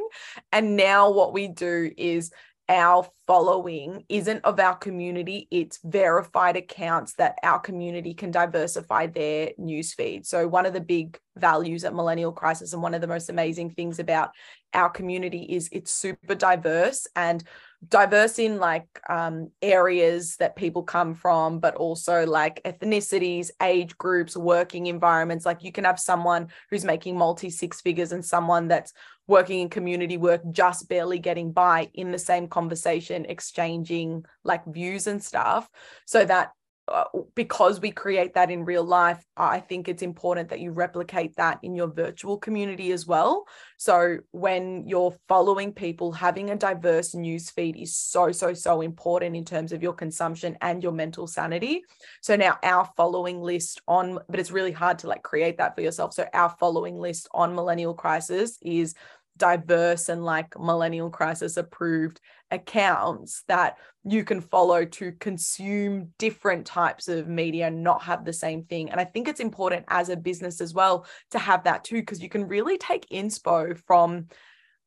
[0.53, 2.33] And now what we do is
[2.69, 9.51] our following isn't of our community, it's verified accounts that our community can diversify their
[9.59, 10.25] news feed.
[10.27, 13.71] So, one of the big values at Millennial Crisis and one of the most amazing
[13.71, 14.31] things about
[14.73, 17.45] our community is it's super diverse and
[17.89, 24.37] diverse in like um, areas that people come from, but also like ethnicities, age groups,
[24.37, 25.47] working environments.
[25.47, 28.93] Like you can have someone who's making multi six figures and someone that's
[29.27, 35.07] working in community work, just barely getting by in the same conversation, exchanging like views
[35.07, 35.69] and stuff.
[36.07, 36.53] So that
[36.87, 41.35] Uh, because we create that in real life, I think it's important that you replicate
[41.37, 43.47] that in your virtual community as well.
[43.79, 49.35] So when you're following people, having a diverse news feed is so, so, so important
[49.35, 51.85] in terms of your consumption and your mental sanity.
[52.21, 55.81] So now our following list on, but it's really hard to like create that for
[55.81, 56.13] yourself.
[56.13, 58.95] So our following list on Millennial Crisis is
[59.37, 62.21] diverse and like millennial crisis approved
[62.55, 68.33] accounts that you can follow to consume different types of media and not have the
[68.33, 68.91] same thing.
[68.91, 72.23] And i think it's important as a business as well to have that too because
[72.23, 74.27] you can really take inspo from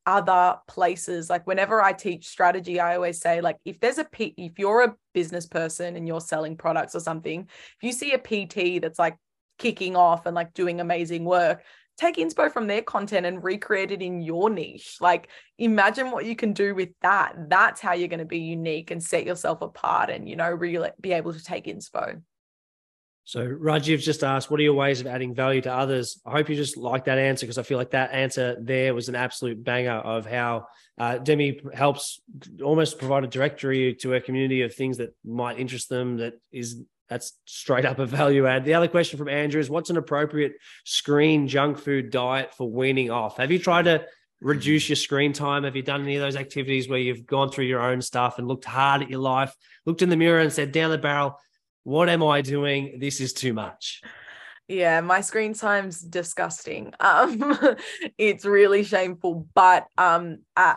[0.05, 1.29] other places.
[1.29, 4.83] Like whenever i teach strategy i always say like if there's a p if you're
[4.83, 8.99] a business person and you're selling products or something if you see a pt that's
[8.99, 9.17] like
[9.57, 11.63] kicking off and like doing amazing work
[11.97, 14.97] take inspo from their content and recreate it in your niche.
[15.01, 17.35] Like imagine what you can do with that.
[17.49, 20.89] That's how you're going to be unique and set yourself apart and, you know, really
[21.01, 22.21] be able to take inspo.
[23.23, 26.21] So Rajiv just asked, what are your ways of adding value to others?
[26.25, 29.09] I hope you just like that answer because I feel like that answer there was
[29.09, 32.21] an absolute banger of how uh, Demi helps
[32.63, 36.81] almost provide a directory to a community of things that might interest them that is
[37.09, 38.65] that's straight up a value add.
[38.65, 40.53] The other question from Andrew is what's an appropriate
[40.85, 43.37] screen junk food diet for weaning off?
[43.37, 44.05] Have you tried to
[44.41, 45.63] reduce your screen time?
[45.63, 48.47] Have you done any of those activities where you've gone through your own stuff and
[48.47, 51.39] looked hard at your life, looked in the mirror and said, down the barrel,
[51.83, 52.97] what am I doing?
[52.99, 54.01] This is too much.
[54.67, 56.93] Yeah, my screen time's disgusting.
[56.99, 57.55] Um,
[58.17, 60.75] it's really shameful, but um, I,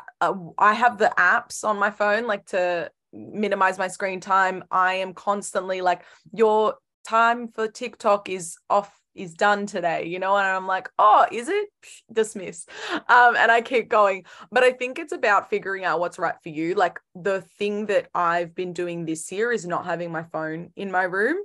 [0.56, 4.64] I have the apps on my phone like to minimize my screen time.
[4.70, 6.74] I am constantly like, your
[7.06, 11.48] time for TikTok is off is done today, you know, and I'm like, oh, is
[11.48, 11.68] it?
[12.12, 12.66] Dismiss.
[12.92, 14.24] Um, and I keep going.
[14.52, 16.74] But I think it's about figuring out what's right for you.
[16.74, 20.92] Like the thing that I've been doing this year is not having my phone in
[20.92, 21.38] my room.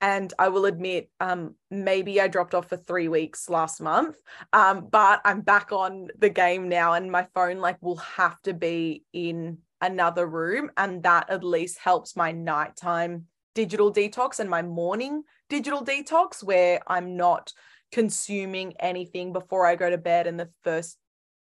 [0.00, 4.16] And I will admit, um, maybe I dropped off for three weeks last month,
[4.52, 8.52] um, but I'm back on the game now, and my phone like will have to
[8.52, 14.62] be in another room, and that at least helps my nighttime digital detox and my
[14.62, 17.52] morning digital detox, where I'm not
[17.90, 20.96] consuming anything before I go to bed, and the first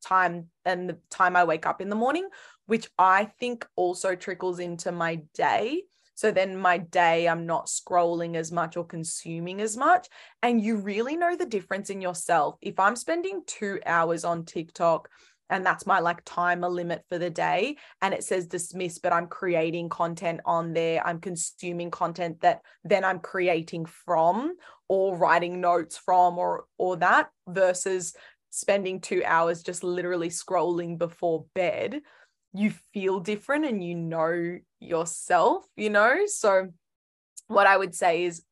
[0.03, 2.29] time and the time I wake up in the morning,
[2.67, 5.83] which I think also trickles into my day.
[6.15, 10.09] So then my day, I'm not scrolling as much or consuming as much.
[10.43, 12.57] And you really know the difference in yourself.
[12.61, 15.09] If I'm spending two hours on TikTok,
[15.51, 19.27] and that's my like timer limit for the day and it says dismiss but i'm
[19.27, 21.07] creating content on there.
[21.07, 24.55] I'm consuming content that then i'm creating from
[24.89, 28.15] or writing notes from or or that versus
[28.51, 32.01] spending 2 hours just literally scrolling before bed.
[32.55, 36.27] You feel different and you know yourself you know?
[36.27, 36.69] So
[37.49, 38.43] what i would say is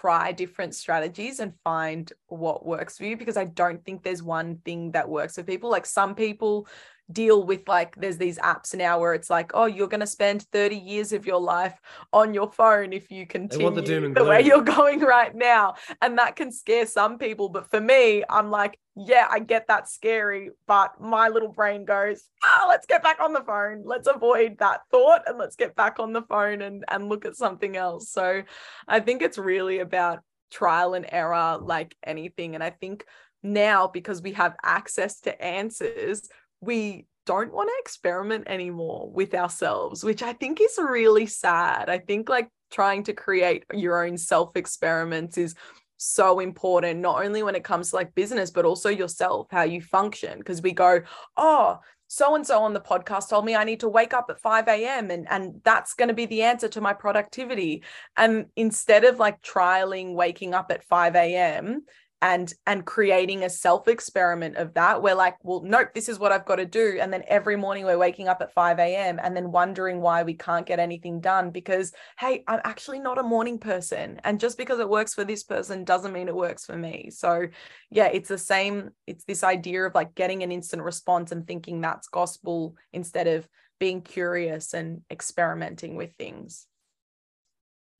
[0.00, 4.56] try different strategies and find what works for you because I don't think there's one
[4.64, 5.70] thing that works for people.
[5.70, 6.66] Like some people
[7.12, 10.42] deal with like there's these apps now where it's like oh you're going to spend
[10.52, 11.78] 30 years of your life
[12.12, 15.74] on your phone if you continue the, doom the way you're going right now.
[16.00, 19.88] And that can scare some people but for me I'm like yeah I get that
[19.88, 23.82] scary but my little brain goes ah let's get back on the phone.
[23.84, 27.36] Let's avoid that thought and let's get back on the phone and and look at
[27.36, 28.10] something else.
[28.10, 28.42] So
[28.88, 33.04] I think it's really about trial and error like anything and I think
[33.42, 36.28] now because we have access to answers
[36.64, 41.88] we don't want to experiment anymore with ourselves, which I think is really sad.
[41.88, 45.54] I think like trying to create your own self experiments is
[45.96, 49.80] so important, not only when it comes to like business, but also yourself, how you
[49.80, 50.38] function.
[50.38, 51.00] Because we go,
[51.36, 54.40] oh, so and so on the podcast told me I need to wake up at
[54.40, 55.10] 5 a.m.
[55.10, 57.82] and and that's going to be the answer to my productivity.
[58.16, 61.84] And instead of like trialing waking up at 5 a.m.,
[62.24, 66.32] and and creating a self experiment of that we're like well nope this is what
[66.32, 66.98] i've got to do.
[66.98, 70.32] And then every morning we're waking up at 5 a.m and then wondering why we
[70.32, 74.20] can't get anything done because hey i'm actually not a morning person.
[74.24, 77.10] And just because it works for this person doesn't mean it works for me.
[77.10, 77.46] So
[77.90, 81.82] yeah it's the same it's this idea of like getting an instant response and thinking
[81.82, 83.46] that's gospel instead of
[83.78, 86.66] being curious and experimenting with things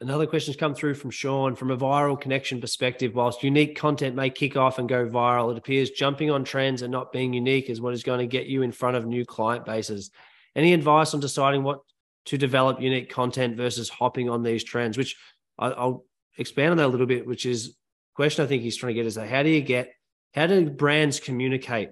[0.01, 1.55] Another question's come through from Sean.
[1.55, 5.59] From a viral connection perspective, whilst unique content may kick off and go viral, it
[5.59, 8.63] appears jumping on trends and not being unique is what is going to get you
[8.63, 10.11] in front of new client bases.
[10.57, 11.81] Any advice on deciding what
[12.27, 14.99] to develop unique content versus hopping on these trends?
[14.99, 15.17] Which
[15.59, 16.05] I'll
[16.39, 17.27] expand on that a little bit.
[17.27, 17.77] Which is
[18.15, 19.93] question I think he's trying to get is that how do you get
[20.35, 21.91] how do brands communicate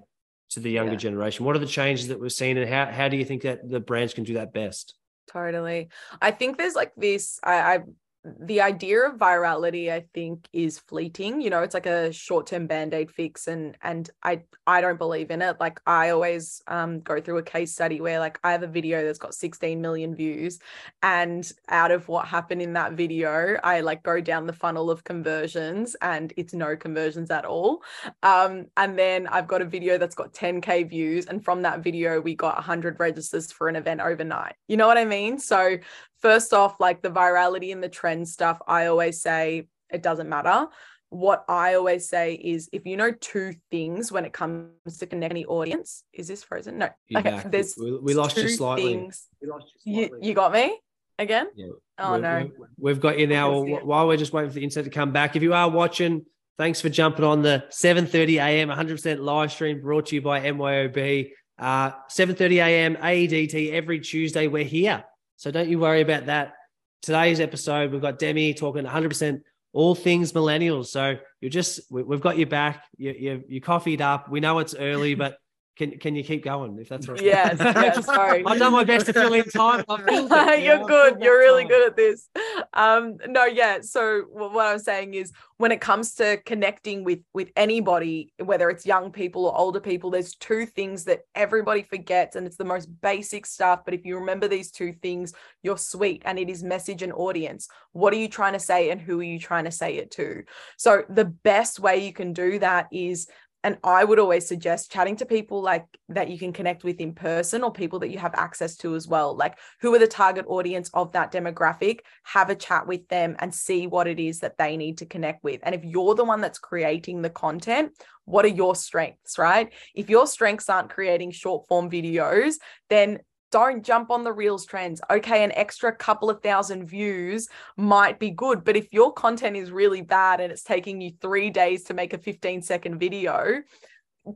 [0.51, 0.97] to the younger yeah.
[0.97, 1.45] generation?
[1.45, 3.79] What are the changes that we've seen, and how how do you think that the
[3.79, 4.95] brands can do that best?
[5.31, 5.89] Totally.
[6.21, 7.39] I think there's like this.
[7.43, 7.79] I, I
[8.23, 11.41] the idea of virality i think is fleeting.
[11.41, 15.41] You know it's like a short-term band-aid fix and and i i don't believe in
[15.41, 15.57] it.
[15.59, 19.03] Like i always um go through a case study where like i have a video
[19.03, 20.59] that's got 16 million views
[21.01, 25.03] and out of what happened in that video i like go down the funnel of
[25.03, 27.83] conversions and it's no conversions at all.
[28.21, 32.21] Um and then i've got a video that's got 10k views and from that video
[32.21, 34.55] we got 100 registers for an event overnight.
[34.69, 35.39] You know what i mean?
[35.39, 35.77] So
[36.23, 40.67] first off, like the virality and the trend stuff, I always say it doesn't matter.
[41.09, 45.43] What I always say is if you know two things when it comes to connecting
[45.43, 46.79] the audience, is this frozen?
[46.79, 46.89] No.
[47.15, 47.43] Okay.
[47.45, 48.95] There's we, we lost you slightly.
[48.95, 49.27] Things.
[49.39, 50.19] We lost you, slightly.
[50.21, 50.79] You, you got me
[51.19, 51.49] again?
[51.55, 51.67] Yeah.
[51.99, 52.51] Oh, we've, no.
[52.79, 53.61] We've got you now.
[53.61, 56.25] While we're just waiting for the internet to come back, if you are watching,
[56.57, 58.69] thanks for jumping on the 7.30 a.m.
[58.69, 61.31] 100% live stream brought to you by MYOB.
[61.59, 62.95] Uh, 7.30 a.m.
[62.95, 64.47] AEDT every Tuesday.
[64.47, 65.03] We're here.
[65.37, 66.53] So don't you worry about that.
[67.01, 69.41] Today's episode, we've got Demi talking 100%
[69.73, 70.87] all things millennials.
[70.87, 72.85] So you're just, we've got you back.
[72.97, 74.29] You're, you're, you coffeeed up.
[74.29, 75.37] We know it's early, but
[75.75, 77.21] can can you keep going if that's right?
[77.21, 78.43] Yes, yes sorry.
[78.45, 79.83] I've done my best to fill in time.
[80.61, 81.19] You're good.
[81.19, 82.29] You're really good at this.
[82.73, 83.79] Um, no, yeah.
[83.81, 88.85] So what I'm saying is when it comes to connecting with with anybody, whether it's
[88.85, 92.85] young people or older people, there's two things that everybody forgets, and it's the most
[93.01, 93.81] basic stuff.
[93.83, 95.33] But if you remember these two things,
[95.63, 96.21] you're sweet.
[96.25, 97.67] And it is message and audience.
[97.93, 100.43] What are you trying to say and who are you trying to say it to?
[100.77, 103.27] So the best way you can do that is
[103.63, 107.13] and I would always suggest chatting to people like that you can connect with in
[107.13, 109.35] person or people that you have access to as well.
[109.35, 111.99] Like, who are the target audience of that demographic?
[112.23, 115.43] Have a chat with them and see what it is that they need to connect
[115.43, 115.61] with.
[115.63, 117.93] And if you're the one that's creating the content,
[118.25, 119.71] what are your strengths, right?
[119.95, 122.55] If your strengths aren't creating short form videos,
[122.89, 123.19] then
[123.53, 124.99] don't jump on the reels trends.
[125.11, 129.69] Okay, an extra couple of thousand views might be good, but if your content is
[129.71, 133.61] really bad and it's taking you three days to make a 15 second video,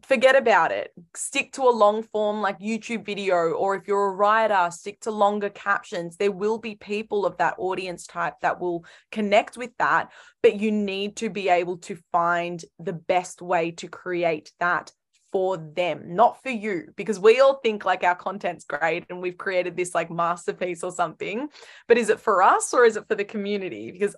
[0.03, 0.91] forget about it.
[1.15, 5.09] Stick to a long form like YouTube video, or if you're a writer, stick to
[5.09, 6.17] longer captions.
[6.17, 10.11] There will be people of that audience type that will connect with that,
[10.43, 14.91] but you need to be able to find the best way to create that
[15.31, 19.37] for them, not for you, because we all think like our content's great and we've
[19.37, 21.49] created this like masterpiece or something.
[21.87, 23.91] But is it for us or is it for the community?
[23.91, 24.15] Because,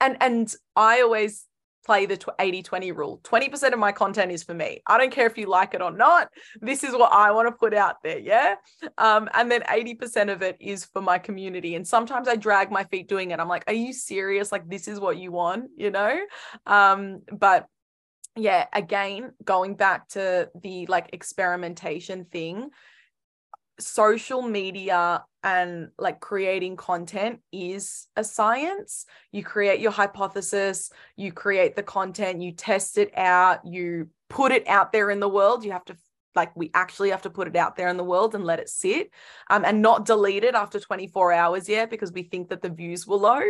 [0.00, 1.46] and and I always
[1.84, 4.82] play the 80 20 rule 20% of my content is for me.
[4.86, 6.28] I don't care if you like it or not.
[6.60, 8.56] This is what i want to put out there yeah?
[8.98, 11.74] Um, and then 80% of it is for my community.
[11.74, 13.40] And sometimes i drag my feet doing it.
[13.40, 14.52] I'm like are you serious?
[14.52, 16.18] Like this is what you want you know?
[16.66, 17.66] Um, but
[18.36, 22.70] yeah, again, going back to the like experimentation thing,
[23.78, 29.06] social media and like creating content is a science.
[29.32, 34.68] You create your hypothesis, you create the content, you test it out, you put it
[34.68, 35.64] out there in the world.
[35.64, 35.96] You have to
[36.34, 38.68] like we actually have to put it out there in the world and let it
[38.68, 39.10] sit
[39.48, 43.06] um, and not delete it after 24 hours yet because we think that the views
[43.06, 43.42] were low.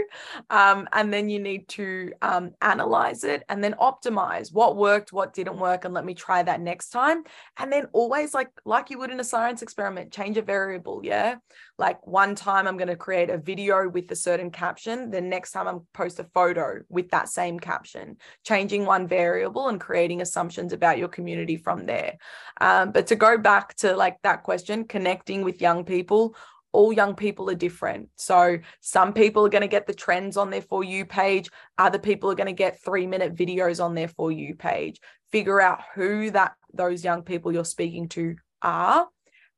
[0.49, 5.35] Um, and then you need to um, analyze it and then optimize what worked what
[5.35, 7.25] didn't work and let me try that next time.
[7.59, 11.37] And then always like like you would in a science experiment change a variable yeah
[11.81, 15.51] like one time i'm going to create a video with a certain caption the next
[15.53, 20.73] time i'm post a photo with that same caption changing one variable and creating assumptions
[20.73, 22.17] about your community from there
[22.61, 26.37] Um, but to go back to like that question, connecting with young people,
[26.73, 28.09] all young people are different.
[28.17, 31.49] So some people are going to get the trends on their For You page.
[31.79, 35.01] Other people are going to get three minute videos on their For You page.
[35.33, 39.09] Figure out who that those young people you're speaking to are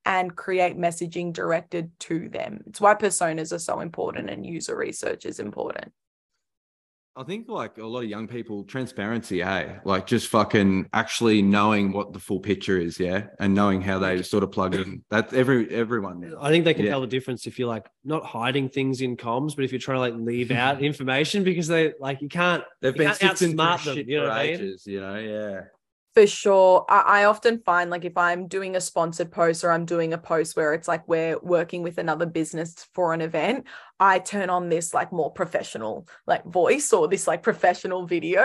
[0.04, 2.62] and create messaging directed to them.
[2.66, 5.92] It's why personas are so important and user research is important.
[7.14, 11.92] I think like a lot of young people, transparency, hey, like just fucking actually knowing
[11.92, 15.04] what the full picture is, yeah, and knowing how they sort of plug in.
[15.10, 16.20] That's every everyone.
[16.20, 16.38] Now.
[16.40, 16.92] I think they can yeah.
[16.92, 19.96] tell the difference if you're like not hiding things in comms, but if you're trying
[19.96, 22.64] to like leave out information because they like you can't.
[22.80, 24.94] They've been outsmart them, you know, ages, I mean?
[24.94, 25.60] you know, yeah.
[26.14, 26.84] For sure.
[26.90, 30.18] I, I, often find like if I'm doing a sponsored post or I'm doing a
[30.18, 33.66] post where it's like we're working with another business for an event,
[33.98, 38.44] I turn on this like more professional like voice or this like professional video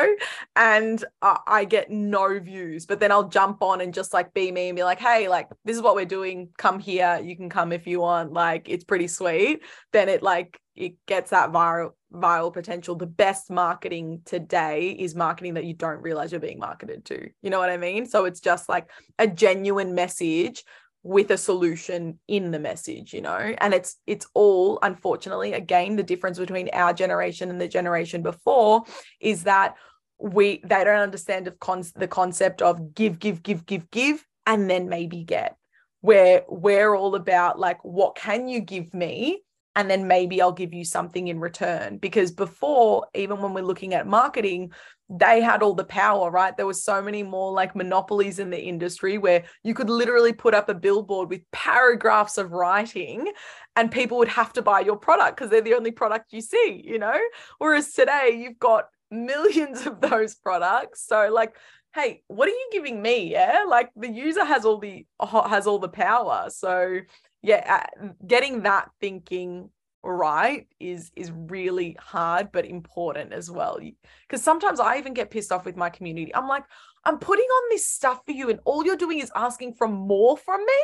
[0.55, 2.85] and I, I get no views.
[2.85, 5.49] But then I'll jump on and just like be me and be like, hey, like
[5.65, 6.47] this is what we're doing.
[6.57, 7.19] Come here.
[7.21, 8.31] You can come if you want.
[8.31, 9.61] Like it's pretty sweet.
[9.91, 12.95] Then it like it gets that viral viral potential.
[12.95, 17.29] The best marketing today is marketing that you don't realize you're being marketed to.
[17.41, 18.05] You know what I mean?
[18.05, 18.89] So it's just like
[19.19, 20.63] a genuine message
[21.03, 23.55] with a solution in the message, you know?
[23.59, 28.83] And it's it's all unfortunately again the difference between our generation and the generation before
[29.21, 29.75] is that
[30.19, 34.69] we they don't understand of con- the concept of give give give give give and
[34.69, 35.55] then maybe get
[36.01, 39.41] where we're all about like what can you give me
[39.77, 41.99] and then maybe I'll give you something in return.
[41.99, 44.71] Because before, even when we're looking at marketing,
[45.07, 46.57] they had all the power, right?
[46.57, 50.55] There was so many more like monopolies in the industry where you could literally put
[50.55, 53.31] up a billboard with paragraphs of writing
[53.75, 56.81] and people would have to buy your product because they're the only product you see,
[56.83, 57.17] you know?
[57.59, 61.05] Whereas today you've got millions of those products.
[61.05, 61.55] So like
[61.97, 63.31] hey what are you giving me?
[63.31, 65.05] Yeah like the user has all the
[65.47, 66.45] has all the power.
[66.49, 66.99] So
[67.41, 69.69] yeah, uh, getting that thinking
[70.03, 73.79] right is is really hard but important as well.
[74.27, 76.33] Because sometimes i even get pissed off with my community.
[76.35, 76.63] I'm like
[77.05, 80.37] i'm putting on this stuff for you and all you're doing is asking for more
[80.37, 80.81] from me?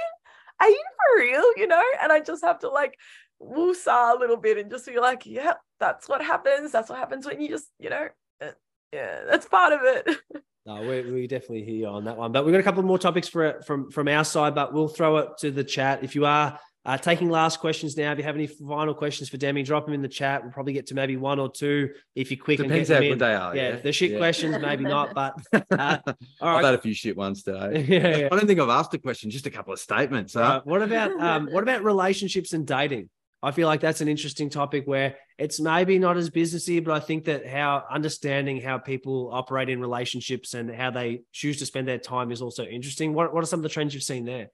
[0.60, 1.84] Are you for real you know?
[2.02, 2.98] And i just have to like
[3.42, 6.72] woosah a little bit and just be like yeah that's what happens.
[6.72, 8.08] That's what happens when you just you know
[8.42, 8.52] uh,
[8.94, 10.18] yeah that's part of it
[10.66, 12.32] No, we, we definitely hear you on that one.
[12.32, 15.18] But we've got a couple more topics for from from our side, but we'll throw
[15.18, 16.04] it to the chat.
[16.04, 19.38] If you are uh, taking last questions now, if you have any final questions for
[19.38, 20.42] Demi, drop them in the chat.
[20.42, 22.60] We'll probably get to maybe one or two if you're quick.
[22.60, 23.56] Depends and how good they are.
[23.56, 23.76] Yeah, yeah.
[23.78, 24.18] they're shit yeah.
[24.18, 25.14] questions, maybe not.
[25.14, 25.98] But uh,
[26.42, 26.60] all right.
[26.60, 27.86] I've had a few shit ones today.
[27.88, 30.34] yeah, yeah, I don't think I've asked a question, just a couple of statements.
[30.34, 30.42] Huh?
[30.42, 33.10] Uh, what about um, what about relationships and dating?
[33.44, 37.02] I feel like that's an interesting topic where it's maybe not as businessy, but I
[37.02, 41.88] think that how understanding how people operate in relationships and how they choose to spend
[41.88, 43.14] their time is also interesting.
[43.14, 44.48] What, what are some of the trends you've seen there?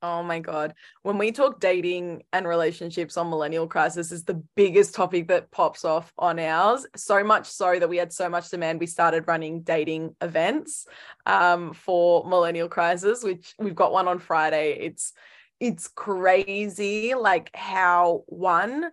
[0.00, 0.74] Oh my God.
[1.02, 5.84] When we talk dating and relationships on Millennial Crisis is the biggest topic that pops
[5.84, 6.86] off on ours.
[6.94, 10.86] So much so that we had so much demand, we started running dating events
[11.26, 14.78] um, for Millennial Crisis, which we've got one on Friday.
[14.80, 15.12] It's
[15.60, 18.90] it's crazy like how one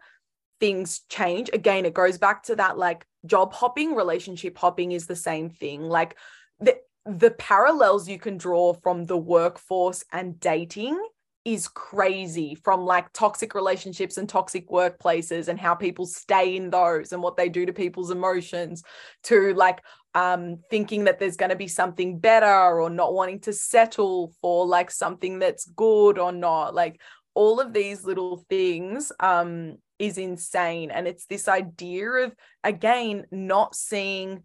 [0.59, 1.49] things change.
[1.53, 5.81] Again it goes back to that like job hopping relationship hopping is the same thing.
[5.81, 6.17] Like
[6.59, 10.99] the the parallels you can draw from the workforce and dating
[11.45, 17.13] is crazy from like toxic relationships and toxic workplaces and how people stay in those
[17.13, 18.83] and what they do to people's emotions
[19.21, 19.83] to like
[20.15, 24.65] um, thinking that there's going to be something better or not wanting to settle for
[24.65, 26.73] like something that's good or not.
[26.73, 27.01] Like
[27.33, 30.89] all of these little things um, is insane.
[30.89, 34.43] And it's this idea of again not seeing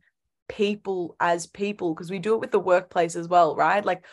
[0.48, 3.84] people as people because we do it with the workplace as well right?
[3.84, 4.04] Like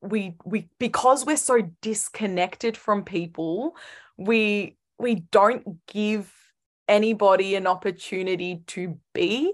[0.00, 3.74] we we because we're so disconnected from people
[4.16, 6.32] we we don't give
[6.92, 9.50] anybody an opportunity to be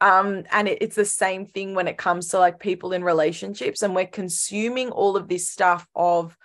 [0.00, 3.82] um and it, it's the same thing when it comes to like people in relationships
[3.82, 6.36] and we're consuming all of this stuff of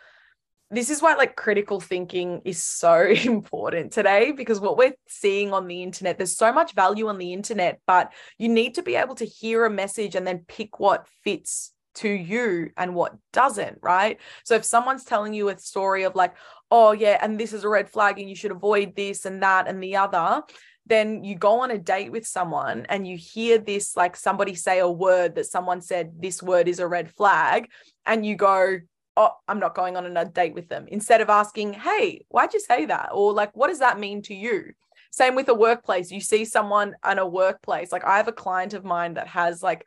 [0.70, 5.66] this is why like critical thinking is so important today because what we're seeing on
[5.66, 9.16] the internet there's so much value on the internet but you need to be able
[9.16, 14.20] to hear a message and then pick what fits to you and what doesn't, right?
[14.44, 16.36] So if someone's telling you a story of like,
[16.70, 19.68] oh, yeah, and this is a red flag and you should avoid this and that
[19.68, 20.42] and the other,
[20.86, 24.80] then you go on a date with someone and you hear this, like somebody say
[24.80, 27.70] a word that someone said, this word is a red flag,
[28.06, 28.78] and you go,
[29.18, 30.86] oh, I'm not going on another date with them.
[30.90, 33.10] Instead of asking, hey, why'd you say that?
[33.12, 34.74] Or like, what does that mean to you?
[35.12, 36.12] Same with a workplace.
[36.12, 37.92] You see someone in a workplace.
[37.92, 39.84] Like I have a client of mine that has like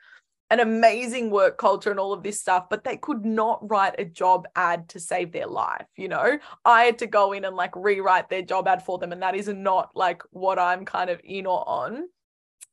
[0.50, 4.04] an amazing work culture and all of this stuff, but they could not write a
[4.04, 5.86] job ad to save their life.
[5.96, 9.12] You know, I had to go in and like rewrite their job ad for them.
[9.12, 12.08] And that is not like what I'm kind of in or on.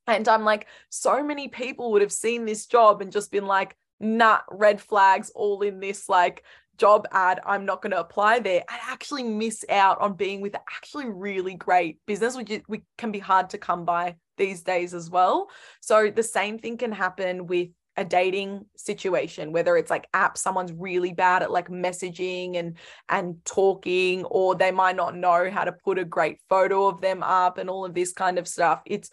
[0.08, 3.76] And I'm like, so many people would have seen this job and just been like,
[4.00, 6.44] nah, red flags all in this like
[6.78, 7.42] job ad.
[7.46, 8.64] I'm not going to apply there.
[8.70, 13.12] I actually miss out on being with actually really great business, which is, we can
[13.12, 15.50] be hard to come by these days as well.
[15.82, 20.72] So the same thing can happen with a dating situation whether it's like app someone's
[20.72, 22.78] really bad at like messaging and
[23.10, 27.24] and talking or they might not know how to put a great photo of them
[27.24, 29.10] up and all of this kind of stuff it's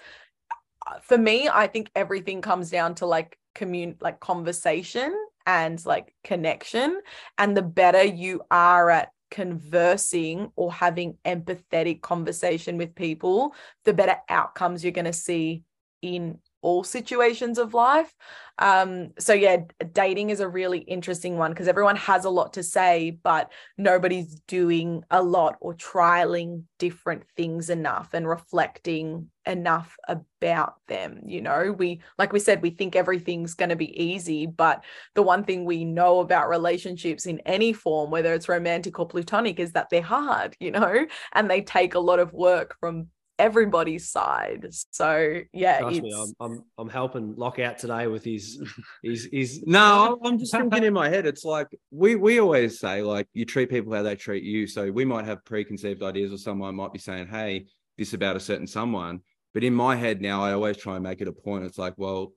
[0.87, 5.17] uh, for me i think everything comes down to like commune like conversation
[5.47, 7.01] and like connection
[7.39, 13.53] and the better you are at conversing or having empathetic conversation with people,
[13.85, 15.65] the better outcomes you're going to see
[16.03, 18.13] in all situations of life.
[18.59, 19.59] Um, so yeah,
[19.93, 24.41] dating is a really interesting one because everyone has a lot to say, but nobody's
[24.47, 31.21] doing a lot or trialing different things enough and reflecting enough about them.
[31.27, 34.85] You know, we, like we said, we think everything's going to be easy, but
[35.15, 39.61] the one thing we know about relationships in any form, whether it's romantic or platonic,
[39.61, 43.09] is that they're hard, you know, and they take a lot of work from
[43.39, 44.67] everybody's side.
[44.91, 48.63] So yeah, Trust me, I'm, I'm I'm helping Lockout today with his
[49.03, 49.63] his his.
[49.67, 51.27] No, I'm just thinking in my head.
[51.27, 54.67] It's like we we always say like you treat people how they treat you.
[54.67, 57.67] So we might have preconceived ideas, or someone might be saying, "Hey,
[57.99, 59.21] this about a certain someone."
[59.55, 61.65] But in my head now, I always try and make it a point.
[61.65, 62.33] It's like, well,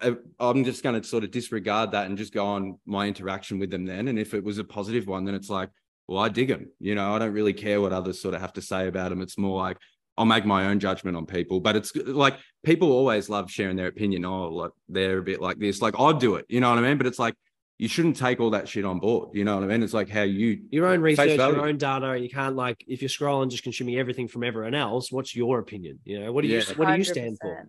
[0.00, 3.60] eh, I'm just going to sort of disregard that and just go on my interaction
[3.60, 4.08] with them then.
[4.08, 5.70] And if it was a positive one, then it's like,
[6.08, 6.66] well, I dig them.
[6.80, 9.22] You know, I don't really care what others sort of have to say about them.
[9.22, 9.76] It's more like,
[10.18, 11.60] I'll make my own judgment on people.
[11.60, 14.24] But it's like people always love sharing their opinion.
[14.24, 15.80] Oh, like they're a bit like this.
[15.80, 16.44] Like I'd do it.
[16.48, 16.98] You know what I mean?
[16.98, 17.34] But it's like
[17.78, 19.30] you shouldn't take all that shit on board.
[19.32, 19.84] You know what I mean?
[19.84, 22.18] It's like how you your own research, your own data.
[22.18, 25.12] You can't like if you're scrolling just consuming everything from everyone else.
[25.12, 26.00] What's your opinion?
[26.04, 26.74] You know, what do you yeah.
[26.74, 27.68] what do you stand for?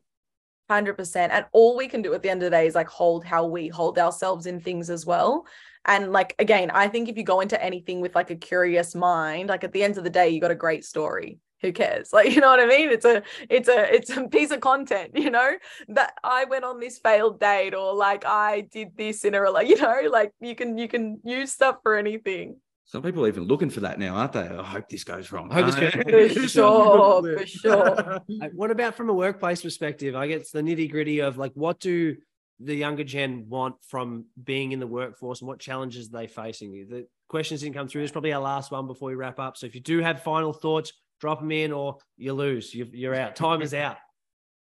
[0.68, 1.32] Hundred percent.
[1.32, 3.46] And all we can do at the end of the day is like hold how
[3.46, 5.46] we hold ourselves in things as well.
[5.86, 9.50] And like again, I think if you go into anything with like a curious mind,
[9.50, 12.34] like at the end of the day, you got a great story who cares like
[12.34, 15.30] you know what i mean it's a it's a it's a piece of content you
[15.30, 15.52] know
[15.88, 19.68] that i went on this failed date or like i did this in a like
[19.70, 22.56] you know like you can you can use stuff for anything
[22.90, 24.40] some people are even looking for that now, aren't they?
[24.40, 25.48] I hope this goes wrong.
[25.52, 28.20] for sure, for sure.
[28.56, 30.16] What about from a workplace perspective?
[30.16, 32.18] I guess the nitty gritty of like, what do
[32.60, 36.72] the younger gen want from being in the workforce and what challenges are they facing?
[36.90, 38.02] The questions didn't come through.
[38.02, 39.56] This is probably our last one before we wrap up.
[39.56, 42.74] So if you do have final thoughts, drop them in or you lose.
[42.74, 43.36] You, you're out.
[43.36, 43.98] Time is out.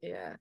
[0.02, 0.36] Yeah.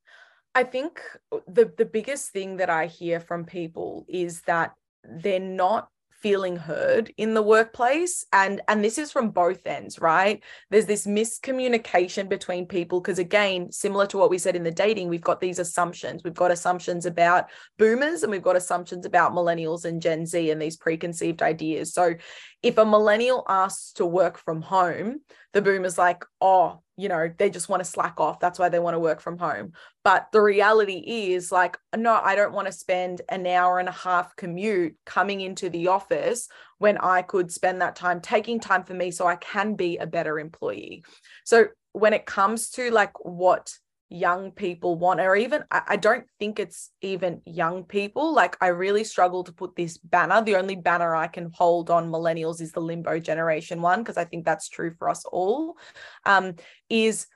[0.55, 1.01] I think
[1.47, 5.89] the the biggest thing that I hear from people is that they're not
[6.21, 10.43] feeling heard in the workplace and and this is from both ends right?
[10.71, 15.09] There's this miscommunication between people because again similar to what we said in the dating
[15.09, 16.23] we've got these assumptions.
[16.25, 17.47] We've got assumptions about
[17.79, 21.93] boomers and we've got assumptions about millennials and gen z and these preconceived ideas.
[21.93, 22.15] So
[22.63, 25.21] if a millennial asks to work from home
[25.53, 28.41] the boomers like oh you know, they just want to slack off.
[28.41, 29.73] That's why they want to work from home.
[30.03, 33.93] But the reality is, like, no, I don't want to spend an hour and a
[33.93, 38.95] half commute coming into the office when I could spend that time taking time for
[38.95, 41.05] me so I can be a better employee.
[41.45, 43.73] So, when it comes to like what
[44.09, 48.33] young people want or even I, don't think it's even young people.
[48.33, 50.43] Like i really struggle to put this banner.
[50.43, 54.25] The only banner i can hold on millennials is the limbo generation one because i
[54.25, 55.77] think that's true for us all
[56.25, 56.55] um
[56.89, 57.27] is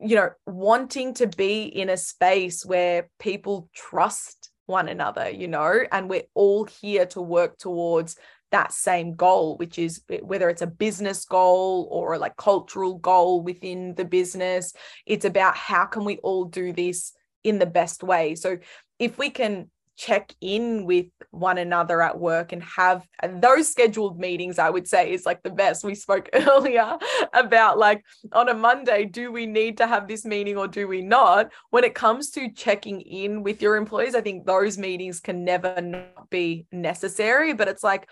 [0.00, 5.80] you know wanting to be in a space where people trust one another you know
[5.92, 8.16] and we're all here to work towards
[8.50, 12.94] that same goal, which is eh, whether it's a business goal or a like cultural
[12.94, 14.72] goal within the business.
[15.06, 17.12] It's about how can we all do this
[17.44, 18.34] in the best way.
[18.34, 18.58] So
[18.98, 23.04] if we can check in with one another at work and have
[23.40, 26.96] those scheduled meetings i would say is like the best we spoke earlier
[27.32, 31.02] about like on a monday do we need to have this meeting or do we
[31.02, 35.44] not when it comes to checking in with your employees i think those meetings can
[35.44, 38.08] never not be necessary but it's like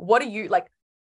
[0.00, 0.66] what are you like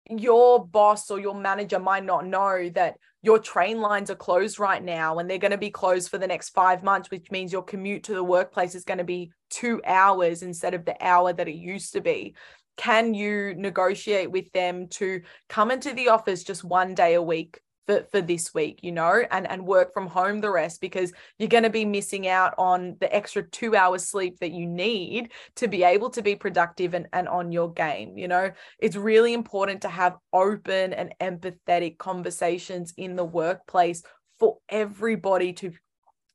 [0.10, 4.84] your boss or your manager might not know that your train lines are closed right
[4.84, 7.64] now and they're going to be closed for the next five months, which means your
[7.64, 11.48] commute to the workplace is going to be two hours instead of the hour that
[11.48, 12.36] it used to be.
[12.78, 17.60] Can you negotiate with them to come into the office just one day a week
[17.86, 21.50] for, for this week, you know, and, and work from home the rest because you're
[21.50, 25.68] going to be missing out on the extra two hours sleep that you need to
[25.68, 28.18] be able to be productive and, and on your game.
[28.18, 34.04] You know, it's really important to have open and empathetic conversations in the workplace
[34.40, 35.72] for everybody to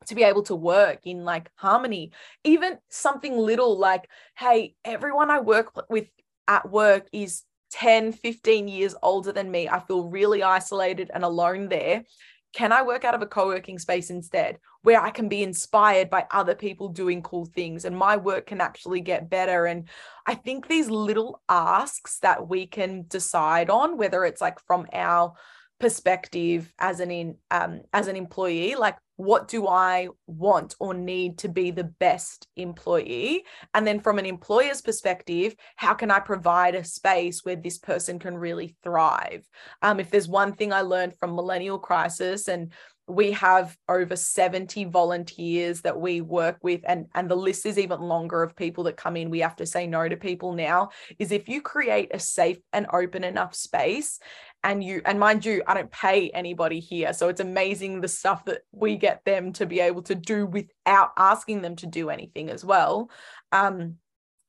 [0.07, 2.11] to be able to work in like harmony
[2.43, 6.09] even something little like hey everyone i work with
[6.49, 9.69] at work is 10, 15 years older than me.
[9.69, 12.05] I feel really isolated and alone there.
[12.53, 16.11] Can I work out of a co working space instead where I can be inspired
[16.11, 19.67] by other people doing cool things and my work can actually get better?
[19.67, 19.89] And
[20.27, 25.35] I think these little asks that we can decide on, whether it's like from our
[25.81, 31.49] perspective as an um, as an employee like what do i want or need to
[31.49, 33.45] be the best employee?
[33.75, 38.19] And then from an employer's perspective how can i provide a space where this person
[38.19, 39.47] can really thrive?
[39.83, 42.73] Um, if there's one thing i learned from millennial crisis and
[43.11, 48.01] we have over 70 volunteers that we work with and and the list is even
[48.01, 51.33] longer of people that come in we have to say no to people now is
[51.33, 54.21] if you create a safe and open enough space
[54.63, 57.13] and you and mind you i don't pay anybody here.
[57.13, 61.11] So it's amazing the stuff that we get them to be able to do without
[61.17, 63.11] asking them to do anything as well.
[63.53, 63.97] Um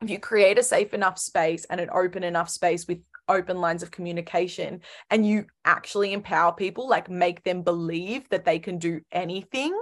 [0.01, 3.83] if you create a safe enough space and an open enough space with open lines
[3.83, 8.99] of communication and you actually empower people like make them believe that they can do
[9.11, 9.77] anything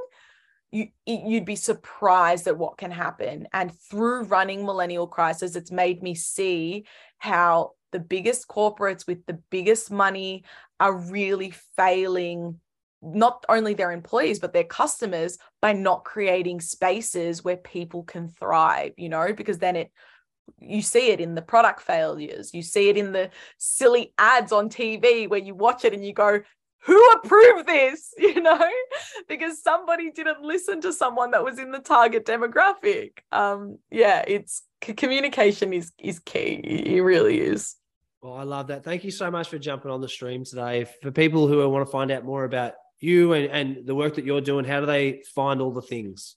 [0.72, 3.48] you you'd be surprised at what can happen.
[3.54, 6.86] And through running millennial crisis it's made me see
[7.18, 10.44] how the biggest corporates with the biggest money
[10.80, 12.60] are really failing
[13.02, 18.92] not only their employees but their customers by not creating spaces where people can thrive
[18.98, 19.92] you know because then it
[20.60, 22.54] you see it in the product failures.
[22.54, 26.14] You see it in the silly ads on TV where you watch it and you
[26.14, 26.42] go
[26.84, 28.14] who approved this?
[28.20, 28.70] You know?
[29.28, 33.20] Because somebody didn't listen to someone that was in the target demographic.
[33.32, 36.62] Um yeah it's communication is is key.
[36.64, 37.76] It really is
[38.22, 38.84] well, I love that.
[38.84, 40.86] Thank you so much for jumping on the stream today.
[41.02, 44.26] For people who want to find out more about you and, and the work that
[44.26, 46.36] you're doing, how do they find all the things?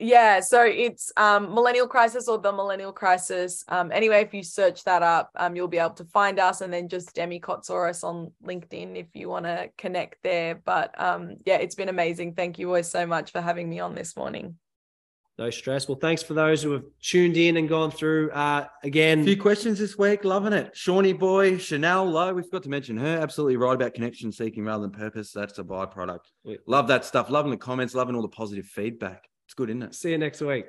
[0.00, 3.64] Yeah, so it's um, Millennial Crisis or the Millennial Crisis.
[3.66, 6.72] Um, anyway, if you search that up, um, you'll be able to find us, and
[6.72, 10.54] then just Demi Kotsoris on LinkedIn if you want to connect there.
[10.54, 12.34] But um, yeah, it's been amazing.
[12.34, 14.56] Thank you always so much for having me on this morning.
[15.38, 15.86] No stress.
[15.86, 18.32] Well, thanks for those who have tuned in and gone through.
[18.32, 20.24] Uh, again, a few questions this week.
[20.24, 20.76] Loving it.
[20.76, 22.34] Shawnee boy, Chanel Low.
[22.34, 23.18] We forgot to mention her.
[23.18, 25.30] Absolutely right about connection seeking rather than purpose.
[25.30, 26.26] That's a byproduct.
[26.66, 27.30] Love that stuff.
[27.30, 27.94] Loving the comments.
[27.94, 29.28] Loving all the positive feedback.
[29.46, 29.94] It's good, isn't it?
[29.94, 30.66] See you next week.